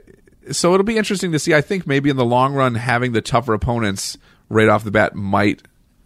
so 0.51 0.73
it'll 0.73 0.85
be 0.85 0.97
interesting 0.97 1.31
to 1.33 1.39
see. 1.39 1.53
I 1.53 1.61
think 1.61 1.85
maybe 1.87 2.09
in 2.09 2.17
the 2.17 2.25
long 2.25 2.53
run, 2.53 2.75
having 2.75 3.11
the 3.11 3.21
tougher 3.21 3.53
opponents 3.53 4.17
right 4.49 4.69
off 4.69 4.83
the 4.83 4.91
bat 4.91 5.15
might 5.15 5.61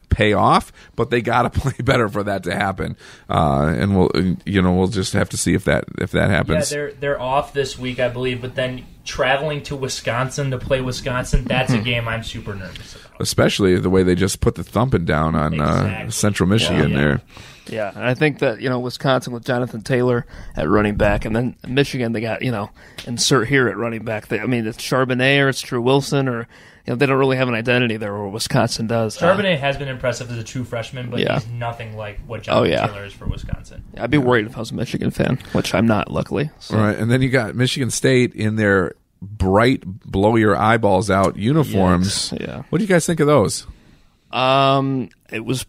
pay 0.09 0.33
off, 0.33 0.71
but 0.95 1.09
they 1.09 1.21
got 1.21 1.43
to 1.43 1.49
play 1.59 1.73
better 1.83 2.09
for 2.09 2.23
that 2.23 2.43
to 2.43 2.53
happen. 2.55 2.97
Uh, 3.29 3.73
and 3.77 3.97
we'll, 3.97 4.11
you 4.45 4.61
know, 4.61 4.73
we'll 4.73 4.87
just 4.87 5.13
have 5.13 5.29
to 5.29 5.37
see 5.37 5.53
if 5.53 5.65
that 5.65 5.85
if 5.99 6.11
that 6.11 6.29
happens. 6.29 6.71
Yeah, 6.71 6.77
they're 6.77 6.91
they're 6.93 7.21
off 7.21 7.53
this 7.53 7.77
week, 7.77 7.99
I 7.99 8.09
believe, 8.09 8.41
but 8.41 8.55
then 8.55 8.85
traveling 9.05 9.63
to 9.63 9.75
Wisconsin 9.75 10.51
to 10.51 10.57
play 10.57 10.81
Wisconsin, 10.81 11.43
that's 11.45 11.73
a 11.73 11.79
game 11.79 12.07
I'm 12.07 12.23
super 12.23 12.53
nervous 12.53 12.95
about. 12.95 13.19
Especially 13.21 13.77
the 13.79 13.89
way 13.89 14.03
they 14.03 14.13
just 14.15 14.39
put 14.39 14.55
the 14.55 14.63
thumping 14.63 15.05
down 15.05 15.33
on 15.35 15.59
uh, 15.59 16.09
Central 16.11 16.47
Michigan 16.47 16.91
Yeah. 16.91 16.97
there. 16.97 17.21
Yeah, 17.67 17.91
and 17.93 18.03
I 18.03 18.15
think 18.15 18.39
that 18.39 18.61
you 18.61 18.69
know 18.69 18.79
Wisconsin 18.79 19.31
with 19.31 19.45
Jonathan 19.45 19.81
Taylor 19.83 20.25
at 20.55 20.67
running 20.67 20.95
back, 20.95 21.23
and 21.25 21.35
then 21.35 21.55
Michigan 21.67 22.13
they 22.13 22.21
got 22.21 22.41
you 22.41 22.49
know 22.51 22.71
insert 23.05 23.47
here 23.47 23.67
at 23.67 23.77
running 23.77 24.03
back. 24.03 24.27
They, 24.27 24.39
I 24.39 24.47
mean, 24.47 24.65
it's 24.65 24.77
Charbonnet 24.79 25.43
or 25.43 25.49
it's 25.49 25.61
Tru 25.61 25.79
Wilson 25.79 26.27
or 26.27 26.47
you 26.89 26.93
know 26.95 26.97
they 26.97 27.05
don't 27.05 27.19
really 27.19 27.37
have 27.37 27.47
an 27.47 27.53
identity 27.53 27.97
there 27.97 28.11
where 28.17 28.27
Wisconsin 28.27 28.87
does. 28.87 29.21
Uh, 29.21 29.25
Charbonnet 29.27 29.59
has 29.59 29.77
been 29.77 29.87
impressive 29.87 30.31
as 30.31 30.39
a 30.39 30.43
true 30.43 30.63
freshman, 30.63 31.11
but 31.11 31.19
Yeah. 31.19 31.35
he's 31.39 31.47
nothing 31.49 31.95
like 31.95 32.19
what 32.25 32.41
John 32.41 32.57
Oh, 32.57 32.63
yeah. 32.63 32.87
Taylor 32.87 33.05
is 33.05 33.13
for 33.13 33.27
Wisconsin. 33.27 33.83
I'd 33.95 34.09
be 34.09 34.17
worried 34.17 34.47
if 34.47 34.57
I 34.57 34.59
was 34.61 34.71
a 34.71 34.73
Michigan 34.75 35.11
fan, 35.11 35.37
which 35.51 35.75
I'm 35.75 35.85
not, 35.85 36.09
luckily. 36.11 36.49
So. 36.57 36.77
Right, 36.79 36.97
and 36.97 37.11
then 37.11 37.21
you 37.21 37.29
got 37.29 37.53
Michigan 37.53 37.91
State 37.91 38.33
in 38.33 38.55
their 38.55 38.95
bright, 39.21 39.83
blow 39.85 40.35
your 40.35 40.55
eyeballs 40.57 41.11
out 41.11 41.37
uniforms. 41.37 42.31
Yikes, 42.31 42.39
yeah. 42.41 42.63
What 42.71 42.79
do 42.79 42.83
you 42.83 42.87
guys 42.89 43.05
think 43.05 43.19
of 43.19 43.27
those? 43.27 43.67
Um, 44.31 45.09
it 45.31 45.45
was 45.45 45.65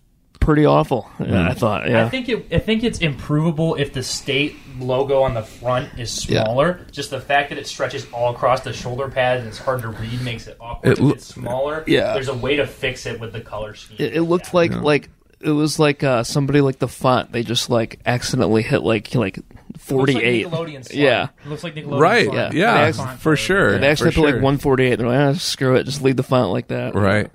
pretty 0.51 0.67
awful. 0.67 1.09
Yeah, 1.21 1.49
I 1.49 1.55
thought. 1.55 1.89
Yeah, 1.89 2.05
I 2.05 2.09
think 2.09 2.29
it, 2.29 2.47
I 2.53 2.59
think 2.59 2.83
it's 2.83 2.99
improvable 2.99 3.77
if 3.77 3.93
the 3.93 4.03
state 4.03 4.57
logo 4.81 5.23
on 5.23 5.35
the 5.35 5.43
front 5.43 5.89
is 5.99 6.29
Yeah. 6.29 6.43
smaller. 6.45 6.81
Just 6.91 7.11
the 7.11 7.21
fact 7.21 7.51
that 7.51 7.59
it 7.59 7.67
stretches 7.69 8.07
all 8.13 8.35
across 8.35 8.63
the 8.63 8.73
shoulder 8.73 9.09
pad 9.09 9.39
and 9.39 9.47
it's 9.49 9.59
hard 9.59 9.83
to 9.83 9.89
read 9.89 10.21
makes 10.23 10.47
it 10.49 10.57
awkward. 10.61 10.93
It 10.93 10.99
if 10.99 11.13
it's 11.15 11.27
smaller, 11.27 11.85
Yeah. 11.87 12.15
there's 12.15 12.29
a 12.29 12.35
way 12.35 12.57
to 12.57 12.67
fix 12.67 13.07
it 13.07 13.21
with 13.21 13.33
the 13.33 13.41
color 13.41 13.75
scheme. 13.75 13.97
it, 14.01 14.17
it 14.17 14.23
looked 14.23 14.47
Yeah. 14.47 14.51
like 14.61 14.73
like 14.83 15.09
it 15.41 15.51
was 15.53 15.79
like 15.79 16.03
uh, 16.03 16.23
somebody 16.25 16.61
like 16.61 16.79
the 16.81 16.89
font. 16.89 17.31
They 17.33 17.43
just 17.43 17.71
like 17.71 18.01
accidentally 18.05 18.63
hit 18.63 18.83
like 18.83 19.15
like 19.15 19.37
Looks 19.37 19.47
like 19.53 19.79
forty 19.81 20.23
eight. 20.23 20.47
Nickelodeon 20.49 20.85
slide. 20.85 20.99
Yeah. 20.99 21.29
It 21.45 21.49
looks 21.49 21.63
like 21.65 21.75
Nickelodeon 21.77 22.01
Right, 22.01 22.27
slide. 22.27 22.53
yeah, 22.55 22.85
They 22.87 22.93
Font 22.93 23.21
for 23.21 23.37
sure. 23.37 23.79
They 23.79 23.87
actually 23.87 24.11
for 24.11 24.23
put 24.23 24.27
sure. 24.29 24.33
like 24.35 24.43
one 24.43 24.59
forty 24.59 24.87
eight. 24.87 24.97
They're 24.97 25.07
like, 25.09 25.37
ah, 25.37 25.39
screw 25.39 25.77
it, 25.77 25.85
just 25.85 26.03
leave 26.03 26.17
the 26.17 26.23
font 26.25 26.51
like 26.51 26.69
that. 26.69 26.95
Right, 26.95 27.31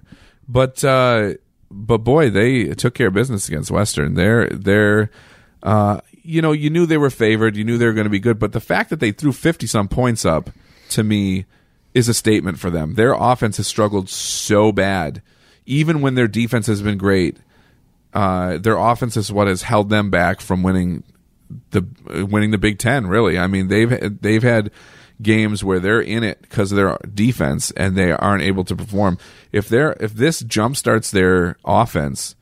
but 0.50 0.84
uh, 0.84 1.34
but 1.72 2.00
boy, 2.00 2.30
they 2.30 2.70
took 2.76 2.94
care 2.94 3.08
of 3.08 3.14
business 3.14 3.48
against 3.48 3.72
Western. 3.72 4.14
They're 4.16 4.48
they're. 4.50 5.10
Uh, 5.64 6.00
you 6.22 6.42
know, 6.42 6.52
you 6.52 6.70
knew 6.70 6.86
they 6.86 6.98
were 6.98 7.10
favored. 7.10 7.56
You 7.56 7.64
knew 7.64 7.78
they 7.78 7.86
were 7.88 7.94
going 7.94 8.06
to 8.06 8.10
be 8.10 8.20
good, 8.20 8.38
but 8.40 8.52
the 8.54 8.60
fact 8.60 8.90
that 8.92 9.00
they 9.00 9.12
threw 9.12 9.32
fifty 9.32 9.68
some 9.68 9.88
points 9.88 10.26
up 10.26 10.50
to 10.90 11.04
me 11.04 11.46
is 11.94 12.08
a 12.10 12.14
statement 12.14 12.60
for 12.60 12.70
them. 12.70 12.94
Their 12.96 13.14
offense 13.14 13.58
has 13.58 13.68
struggled 13.68 14.10
so 14.10 14.72
bad, 14.72 15.22
even 15.66 16.02
when 16.02 16.16
their 16.16 16.28
defense 16.28 16.68
has 16.68 16.82
been 16.82 16.98
great. 16.98 17.38
uh, 18.16 18.58
their 18.58 18.78
offense 18.78 19.18
is 19.18 19.32
what 19.32 19.48
has 19.48 19.64
held 19.64 19.90
them 19.90 20.10
back 20.10 20.40
from 20.40 20.64
winning 20.64 21.04
the 21.72 21.86
winning 22.30 22.52
the 22.52 22.58
Big 22.58 22.80
Ten. 22.80 23.08
Really, 23.08 23.38
I 23.38 23.48
mean 23.48 23.68
they've 23.68 24.22
they've 24.22 24.42
had 24.42 24.72
games 25.22 25.64
where 25.64 25.80
they're 25.80 26.02
in 26.02 26.24
it 26.24 26.42
because 26.42 26.72
of 26.72 26.76
their 26.76 26.98
defense 27.14 27.72
and 27.72 27.96
they 27.96 28.12
aren't 28.12 28.44
able 28.44 28.64
to 28.66 28.76
perform. 28.76 29.18
If 29.52 29.70
they're 29.70 29.94
if 30.00 30.14
this 30.14 30.44
jumpstarts 30.44 31.12
their 31.12 31.58
offense, 31.66 32.36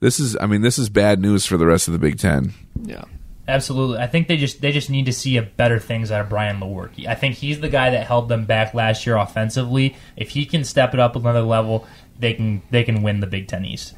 this 0.00 0.20
is 0.20 0.36
I 0.40 0.46
mean 0.46 0.62
this 0.62 0.78
is 0.78 0.88
bad 0.88 1.20
news 1.20 1.46
for 1.46 1.56
the 1.56 1.66
rest 1.66 1.88
of 1.88 1.92
the 1.92 1.98
Big 1.98 2.18
Ten. 2.18 2.54
Yeah. 2.82 3.04
Absolutely. 3.48 3.98
I 3.98 4.06
think 4.06 4.28
they 4.28 4.36
just 4.36 4.60
they 4.60 4.72
just 4.72 4.90
need 4.90 5.06
to 5.06 5.12
see 5.12 5.38
a 5.38 5.42
better 5.42 5.78
things 5.78 6.10
out 6.12 6.20
of 6.20 6.28
Brian 6.28 6.60
Lewerke. 6.60 7.06
I 7.06 7.14
think 7.14 7.36
he's 7.36 7.60
the 7.60 7.70
guy 7.70 7.88
that 7.90 8.06
held 8.06 8.28
them 8.28 8.44
back 8.44 8.74
last 8.74 9.06
year 9.06 9.16
offensively. 9.16 9.96
If 10.16 10.30
he 10.30 10.44
can 10.44 10.64
step 10.64 10.92
it 10.92 11.00
up 11.00 11.16
another 11.16 11.40
level, 11.40 11.86
they 12.18 12.34
can 12.34 12.60
they 12.70 12.84
can 12.84 13.02
win 13.02 13.20
the 13.20 13.26
Big 13.26 13.48
Ten 13.48 13.64
East. 13.64 13.94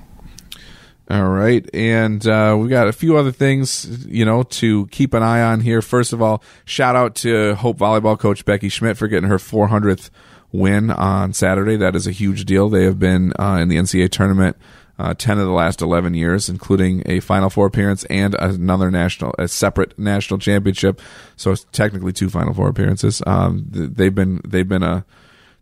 All 1.10 1.28
right, 1.28 1.68
and 1.74 2.24
uh, 2.24 2.56
we 2.56 2.68
got 2.68 2.86
a 2.86 2.92
few 2.92 3.16
other 3.16 3.32
things, 3.32 4.06
you 4.06 4.24
know, 4.24 4.44
to 4.44 4.86
keep 4.92 5.12
an 5.12 5.24
eye 5.24 5.42
on 5.42 5.58
here. 5.58 5.82
First 5.82 6.12
of 6.12 6.22
all, 6.22 6.40
shout 6.64 6.94
out 6.94 7.16
to 7.16 7.56
Hope 7.56 7.78
volleyball 7.78 8.16
coach 8.16 8.44
Becky 8.44 8.68
Schmidt 8.68 8.96
for 8.96 9.08
getting 9.08 9.28
her 9.28 9.38
400th 9.38 10.10
win 10.52 10.88
on 10.88 11.32
Saturday. 11.32 11.76
That 11.76 11.96
is 11.96 12.06
a 12.06 12.12
huge 12.12 12.44
deal. 12.44 12.68
They 12.68 12.84
have 12.84 13.00
been 13.00 13.32
uh, 13.40 13.58
in 13.60 13.66
the 13.66 13.76
NCAA 13.76 14.10
tournament 14.10 14.56
uh, 15.00 15.14
10 15.14 15.38
of 15.38 15.46
the 15.46 15.52
last 15.52 15.80
11 15.80 16.14
years, 16.14 16.48
including 16.48 17.02
a 17.06 17.18
Final 17.20 17.50
Four 17.50 17.66
appearance 17.66 18.04
and 18.04 18.34
another 18.34 18.90
national, 18.90 19.34
a 19.36 19.48
separate 19.48 19.98
national 19.98 20.38
championship. 20.38 21.00
So 21.36 21.52
it's 21.52 21.66
technically 21.72 22.12
two 22.12 22.28
Final 22.28 22.54
Four 22.54 22.68
appearances. 22.68 23.22
Um, 23.26 23.64
they've 23.70 24.14
been, 24.14 24.42
they've 24.46 24.68
been 24.68 24.82
a, 24.82 25.04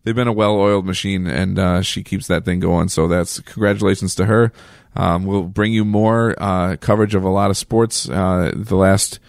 they've 0.09 0.15
been 0.15 0.27
a 0.27 0.33
well-oiled 0.33 0.87
machine, 0.87 1.27
and 1.27 1.59
uh, 1.59 1.83
she 1.83 2.03
keeps 2.03 2.29
that 2.29 2.47
thing 2.47 2.61
going. 2.61 2.89
So 2.89 3.09
that's 3.09 3.41
congratulations 3.41 4.15
to 4.15 4.25
her. 4.25 4.53
Um, 4.97 5.27
we'll 5.27 5.43
bring 5.43 5.75
you 5.75 5.85
more 5.85 6.35
uh, 6.39 6.77
coverage 6.77 7.15
of 7.15 7.25
a 7.25 7.29
lot 7.29 7.51
of 7.51 7.59
sports 7.59 8.09
uh, 8.09 8.53
the 8.57 8.75
last 8.75 9.21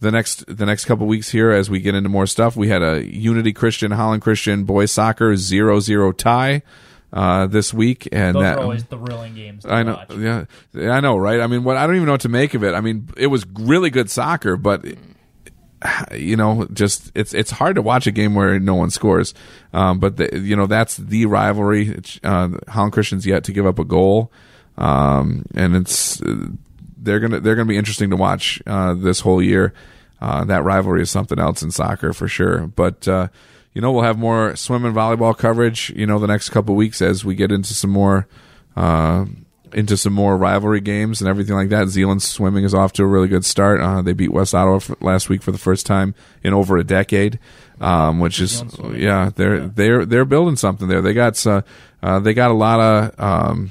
the 0.00 0.10
next 0.10 0.44
the 0.48 0.66
next 0.66 0.84
couple 0.86 1.06
weeks 1.06 1.30
here 1.30 1.52
as 1.52 1.70
we 1.70 1.78
get 1.78 1.94
into 1.94 2.08
more 2.08 2.26
stuff. 2.26 2.56
We 2.56 2.68
had 2.68 2.82
a 2.82 3.06
Unity 3.06 3.52
Christian 3.52 3.92
Holland 3.92 4.20
Christian 4.20 4.64
boys 4.64 4.90
soccer 4.90 5.32
0-0 5.34 6.16
tie 6.16 6.62
uh, 7.12 7.46
this 7.46 7.72
week, 7.72 8.08
and 8.10 8.34
Those 8.34 8.42
that 8.42 8.58
are 8.58 8.62
always 8.62 8.82
thrilling 8.82 9.36
games. 9.36 9.62
To 9.62 9.72
I 9.72 9.84
know, 9.84 9.94
Watch. 9.94 10.18
yeah, 10.18 10.44
I 10.92 10.98
know, 10.98 11.16
right? 11.16 11.40
I 11.40 11.46
mean, 11.46 11.62
what 11.62 11.76
I 11.76 11.86
don't 11.86 11.94
even 11.94 12.06
know 12.06 12.14
what 12.14 12.22
to 12.22 12.28
make 12.28 12.54
of 12.54 12.64
it. 12.64 12.74
I 12.74 12.80
mean, 12.80 13.08
it 13.16 13.28
was 13.28 13.46
really 13.54 13.90
good 13.90 14.10
soccer, 14.10 14.56
but 14.56 14.84
you 16.14 16.36
know, 16.36 16.66
just 16.72 17.12
it's 17.14 17.34
it's 17.34 17.50
hard 17.50 17.76
to 17.76 17.82
watch 17.82 18.06
a 18.06 18.10
game 18.10 18.34
where 18.34 18.58
no 18.58 18.74
one 18.74 18.90
scores. 18.90 19.34
Um, 19.72 19.98
but 19.98 20.16
the, 20.16 20.38
you 20.38 20.56
know, 20.56 20.66
that's 20.66 20.96
the 20.96 21.26
rivalry. 21.26 22.00
Uh, 22.22 22.50
Holland 22.68 22.92
Christian's 22.92 23.26
yet 23.26 23.44
to 23.44 23.52
give 23.52 23.66
up 23.66 23.78
a 23.78 23.84
goal, 23.84 24.32
um, 24.76 25.44
and 25.54 25.76
it's 25.76 26.20
they're 26.96 27.20
gonna 27.20 27.40
they're 27.40 27.54
gonna 27.54 27.66
be 27.66 27.78
interesting 27.78 28.10
to 28.10 28.16
watch 28.16 28.60
uh, 28.66 28.94
this 28.94 29.20
whole 29.20 29.42
year. 29.42 29.72
Uh, 30.20 30.44
that 30.44 30.64
rivalry 30.64 31.02
is 31.02 31.10
something 31.10 31.38
else 31.38 31.62
in 31.62 31.70
soccer 31.70 32.12
for 32.12 32.28
sure. 32.28 32.66
But 32.66 33.06
uh, 33.06 33.28
you 33.74 33.80
know, 33.80 33.92
we'll 33.92 34.02
have 34.02 34.18
more 34.18 34.56
swim 34.56 34.84
and 34.84 34.94
volleyball 34.94 35.36
coverage. 35.36 35.90
You 35.94 36.06
know, 36.06 36.18
the 36.18 36.26
next 36.26 36.50
couple 36.50 36.74
weeks 36.74 37.02
as 37.02 37.24
we 37.24 37.34
get 37.34 37.52
into 37.52 37.74
some 37.74 37.90
more. 37.90 38.26
Into 39.76 39.98
some 39.98 40.14
more 40.14 40.38
rivalry 40.38 40.80
games 40.80 41.20
and 41.20 41.28
everything 41.28 41.54
like 41.54 41.68
that. 41.68 41.88
Zeeland 41.88 42.22
swimming 42.22 42.64
is 42.64 42.72
off 42.72 42.94
to 42.94 43.02
a 43.02 43.06
really 43.06 43.28
good 43.28 43.44
start. 43.44 43.78
Uh, 43.82 44.00
they 44.00 44.14
beat 44.14 44.32
West 44.32 44.54
Ottawa 44.54 44.76
f- 44.76 45.02
last 45.02 45.28
week 45.28 45.42
for 45.42 45.52
the 45.52 45.58
first 45.58 45.84
time 45.84 46.14
in 46.42 46.54
over 46.54 46.78
a 46.78 46.82
decade, 46.82 47.38
um, 47.78 48.18
which 48.18 48.40
is 48.40 48.64
yeah, 48.94 49.30
they're 49.36 49.68
they're 49.68 50.06
they're 50.06 50.24
building 50.24 50.56
something 50.56 50.88
there. 50.88 51.02
They 51.02 51.12
got 51.12 51.46
uh, 51.46 51.60
uh, 52.02 52.20
they 52.20 52.32
got 52.32 52.50
a 52.50 52.54
lot 52.54 52.80
of 52.80 53.20
um, 53.20 53.70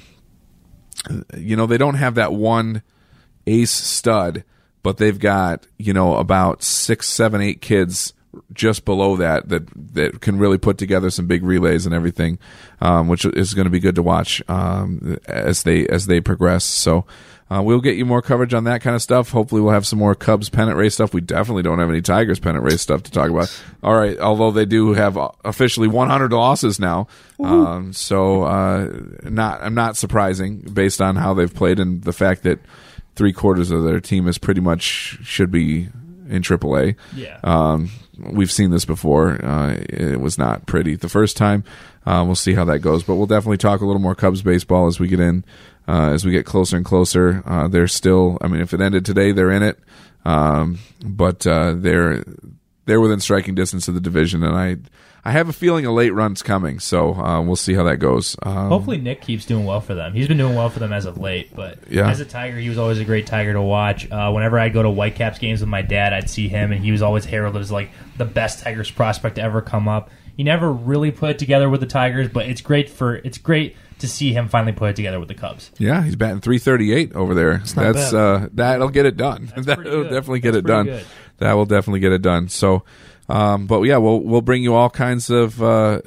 you 1.36 1.56
know 1.56 1.66
they 1.66 1.80
don't 1.80 1.96
have 1.96 2.14
that 2.16 2.34
one 2.34 2.84
ace 3.48 3.72
stud, 3.72 4.44
but 4.84 4.98
they've 4.98 5.18
got 5.18 5.66
you 5.80 5.92
know 5.92 6.18
about 6.18 6.62
six, 6.62 7.10
seven, 7.10 7.42
eight 7.42 7.62
kids 7.62 8.14
just 8.54 8.86
below 8.86 9.16
that 9.18 9.50
that 9.50 9.68
that 9.94 10.22
can 10.22 10.38
really 10.38 10.58
put 10.58 10.78
together 10.78 11.10
some 11.10 11.28
big 11.28 11.44
relays 11.44 11.86
and 11.86 11.94
everything, 11.96 12.40
um, 12.82 13.08
which 13.08 13.26
is 13.26 13.54
going 13.54 13.66
to 13.66 13.72
be 13.72 13.80
good 13.80 13.96
to 13.96 14.04
watch 14.04 14.42
um, 14.48 15.18
as 15.28 15.64
they 15.64 15.88
as 15.88 16.06
they 16.08 16.22
progress. 16.22 16.64
So. 16.64 17.06
Uh, 17.48 17.62
we'll 17.62 17.80
get 17.80 17.96
you 17.96 18.06
more 18.06 18.24
coverage 18.24 18.56
on 18.56 18.64
that 18.64 18.82
kind 18.82 18.96
of 18.96 19.04
stuff. 19.04 19.30
Hopefully, 19.30 19.62
we'll 19.62 19.72
have 19.72 19.86
some 19.86 20.00
more 20.00 20.16
Cubs 20.16 20.50
pennant 20.50 20.78
race 20.78 20.96
stuff. 20.96 21.14
We 21.14 21.22
definitely 21.22 21.62
don't 21.62 21.78
have 21.78 21.92
any 21.92 22.02
Tigers 22.02 22.40
pennant 22.40 22.64
race 22.64 22.82
stuff 22.82 23.04
to 23.04 23.12
talk 23.12 23.30
about. 23.30 23.56
All 23.84 23.94
right, 23.94 24.18
although 24.18 24.50
they 24.50 24.66
do 24.66 24.94
have 24.94 25.16
uh, 25.16 25.30
officially 25.44 25.88
100 25.88 26.34
losses 26.34 26.80
now, 26.80 27.08
um, 27.40 27.94
so 27.94 28.42
uh, 28.46 28.92
not 29.26 29.62
I'm 29.62 29.76
not 29.76 29.96
surprising 29.96 30.62
based 30.62 31.02
on 31.02 31.18
how 31.18 31.36
they've 31.36 31.54
played 31.54 31.80
and 31.80 32.04
the 32.04 32.14
fact 32.14 32.42
that 32.44 32.58
three 33.16 33.32
quarters 33.32 33.70
of 33.70 33.84
their 33.84 34.00
team 34.00 34.28
is 34.28 34.40
pretty 34.40 34.62
much 34.62 34.84
should 35.24 35.52
be 35.52 35.90
in 36.30 36.42
AAA. 36.42 36.96
Yeah. 37.16 37.40
Um, 37.44 37.90
we've 38.18 38.52
seen 38.52 38.72
this 38.72 38.86
before. 38.86 39.44
Uh, 39.44 39.78
it 39.90 40.20
was 40.20 40.38
not 40.38 40.66
pretty 40.66 40.96
the 40.96 41.10
first 41.10 41.38
time. 41.38 41.64
Uh, 42.06 42.24
we'll 42.26 42.36
see 42.36 42.54
how 42.54 42.66
that 42.66 42.80
goes, 42.80 43.04
but 43.04 43.16
we'll 43.16 43.26
definitely 43.26 43.58
talk 43.58 43.82
a 43.82 43.86
little 43.86 44.02
more 44.02 44.16
Cubs 44.16 44.42
baseball 44.42 44.88
as 44.88 45.00
we 45.00 45.08
get 45.08 45.20
in, 45.20 45.44
uh, 45.88 46.12
as 46.12 46.26
we 46.26 46.32
get 46.32 46.46
closer 46.46 46.78
and 46.78 46.86
closer. 46.86 47.44
Uh, 47.46 47.68
they're 47.68 47.88
still. 47.88 48.38
I 48.42 48.48
mean, 48.48 48.62
if 48.62 48.74
it 48.74 48.82
ended 48.82 49.06
today, 49.06 49.32
they're 49.32 49.52
in 49.52 49.64
it. 49.64 49.80
Um, 50.26 50.80
but 51.04 51.46
uh, 51.46 51.76
they're 51.76 52.24
they're 52.86 53.02
within 53.02 53.20
striking 53.20 53.56
distance 53.56 53.88
of 53.88 53.94
the 53.96 54.02
division, 54.02 54.44
and 54.44 54.56
I 54.56 54.78
I 55.28 55.32
have 55.32 55.50
a 55.50 55.54
feeling 55.54 55.86
a 55.88 55.92
late 55.92 56.12
run's 56.14 56.44
coming. 56.44 56.80
So 56.80 57.16
uh, 57.16 57.42
we'll 57.42 57.56
see 57.56 57.74
how 57.74 57.84
that 57.86 57.98
goes. 57.98 58.36
Um, 58.44 58.70
Hopefully 58.70 58.98
Nick 58.98 59.22
keeps 59.22 59.44
doing 59.46 59.66
well 59.66 59.82
for 59.82 59.96
them. 59.96 60.14
He's 60.14 60.28
been 60.28 60.38
doing 60.38 60.56
well 60.56 60.70
for 60.70 60.78
them 60.80 60.94
as 60.94 61.06
of 61.06 61.18
late, 61.18 61.56
but 61.56 61.80
Yeah. 61.90 62.08
as 62.10 62.20
a 62.20 62.26
Tiger, 62.26 62.58
he 62.58 62.70
was 62.70 62.78
always 62.78 63.00
a 63.00 63.06
great 63.06 63.26
Tiger 63.26 63.54
to 63.54 63.62
watch. 63.62 64.10
Uh, 64.12 64.32
whenever 64.32 64.60
I'd 64.60 64.74
go 64.74 64.84
to 64.84 64.90
Whitecaps 64.92 65.40
games 65.40 65.62
with 65.62 65.70
my 65.70 65.82
dad, 65.82 66.14
I'd 66.14 66.30
see 66.30 66.48
him, 66.48 66.72
and 66.72 66.84
he 66.84 66.92
was 66.92 67.02
always 67.02 67.26
heralded 67.26 67.62
as 67.62 67.72
like 67.72 67.90
the 68.18 68.26
best 68.26 68.62
Tigers 68.64 68.92
prospect 68.92 69.38
to 69.38 69.42
ever 69.42 69.62
come 69.64 69.88
up. 69.88 70.12
He 70.38 70.44
never 70.44 70.72
really 70.72 71.10
put 71.12 71.32
it 71.32 71.40
together 71.40 71.70
with 71.72 71.80
the 71.80 71.88
Tigers, 71.88 72.30
but 72.30 72.46
it's 72.46 72.62
great 72.62 72.90
for 72.90 73.16
it's 73.16 73.38
great 73.40 73.76
to 74.00 74.08
see 74.10 74.34
him 74.34 74.50
finally 74.50 74.74
put 74.74 74.90
it 74.90 74.96
together 74.98 75.20
with 75.20 75.30
the 75.30 75.34
Cubs. 75.34 75.72
Yeah, 75.80 76.04
he's 76.04 76.18
batting 76.18 76.42
338 76.42 77.14
over 77.16 77.34
there. 77.34 77.60
not 77.78 77.94
That's 77.94 78.14
uh 78.14 78.50
that'll 78.54 78.90
get 78.90 79.06
it 79.06 79.16
done. 79.18 79.52
That's 79.56 79.66
That'll 79.66 80.04
definitely 80.04 80.42
get 80.42 80.52
That's 80.52 80.66
it 80.66 80.68
done. 80.68 80.86
good. 80.88 81.06
That 81.38 81.54
will 81.54 81.66
definitely 81.66 82.00
get 82.00 82.12
it 82.12 82.22
done. 82.22 82.50
So 82.50 82.84
um 83.28 83.66
but 83.66 83.82
yeah, 83.82 83.98
we'll 83.98 84.20
we'll 84.20 84.42
bring 84.42 84.64
you 84.64 84.76
all 84.76 84.90
kinds 84.90 85.30
of 85.30 85.62
uh 85.62 86.02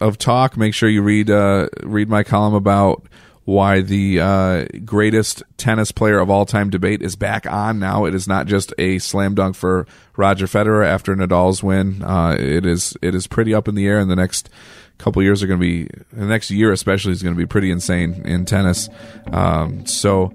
of 0.00 0.18
talk. 0.18 0.56
Make 0.56 0.74
sure 0.74 0.88
you 0.88 1.02
read 1.02 1.30
uh 1.30 1.68
read 1.82 2.08
my 2.08 2.22
column 2.22 2.54
about 2.54 3.06
why 3.46 3.80
the 3.80 4.20
uh, 4.20 4.66
greatest 4.84 5.44
tennis 5.56 5.92
player 5.92 6.18
of 6.18 6.28
all 6.28 6.44
time 6.44 6.68
debate 6.68 7.00
is 7.00 7.14
back 7.14 7.46
on 7.46 7.78
now. 7.78 8.04
It 8.04 8.14
is 8.14 8.26
not 8.26 8.48
just 8.48 8.74
a 8.76 8.98
slam 8.98 9.36
dunk 9.36 9.54
for 9.54 9.86
Roger 10.16 10.46
Federer 10.46 10.84
after 10.84 11.14
Nadal's 11.14 11.62
win. 11.62 12.02
Uh, 12.02 12.36
it 12.38 12.66
is 12.66 12.96
it 13.00 13.14
is 13.14 13.28
pretty 13.28 13.54
up 13.54 13.68
in 13.68 13.76
the 13.76 13.86
air, 13.86 14.00
and 14.00 14.10
the 14.10 14.16
next 14.16 14.50
couple 14.98 15.22
years 15.22 15.44
are 15.44 15.46
going 15.46 15.60
to 15.60 15.64
be 15.64 15.88
the 16.12 16.26
next 16.26 16.50
year 16.50 16.72
especially 16.72 17.12
is 17.12 17.22
going 17.22 17.34
to 17.34 17.38
be 17.38 17.46
pretty 17.46 17.70
insane 17.70 18.20
in 18.26 18.44
tennis. 18.44 18.90
Um, 19.32 19.86
so. 19.86 20.34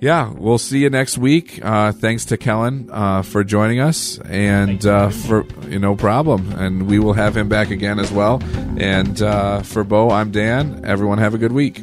Yeah, 0.00 0.32
we'll 0.32 0.56
see 0.56 0.78
you 0.78 0.88
next 0.88 1.18
week. 1.18 1.60
Uh, 1.62 1.92
thanks 1.92 2.24
to 2.26 2.38
Kellen 2.38 2.88
uh, 2.90 3.20
for 3.20 3.44
joining 3.44 3.80
us, 3.80 4.18
and 4.20 4.84
uh, 4.86 5.10
for 5.10 5.44
you 5.68 5.78
no 5.78 5.94
problem. 5.94 6.52
And 6.52 6.86
we 6.86 6.98
will 6.98 7.12
have 7.12 7.36
him 7.36 7.50
back 7.50 7.70
again 7.70 7.98
as 7.98 8.10
well. 8.10 8.42
And 8.78 9.20
uh, 9.20 9.60
for 9.60 9.84
Bo, 9.84 10.10
I'm 10.10 10.30
Dan. 10.30 10.86
Everyone 10.86 11.18
have 11.18 11.34
a 11.34 11.38
good 11.38 11.52
week. 11.52 11.82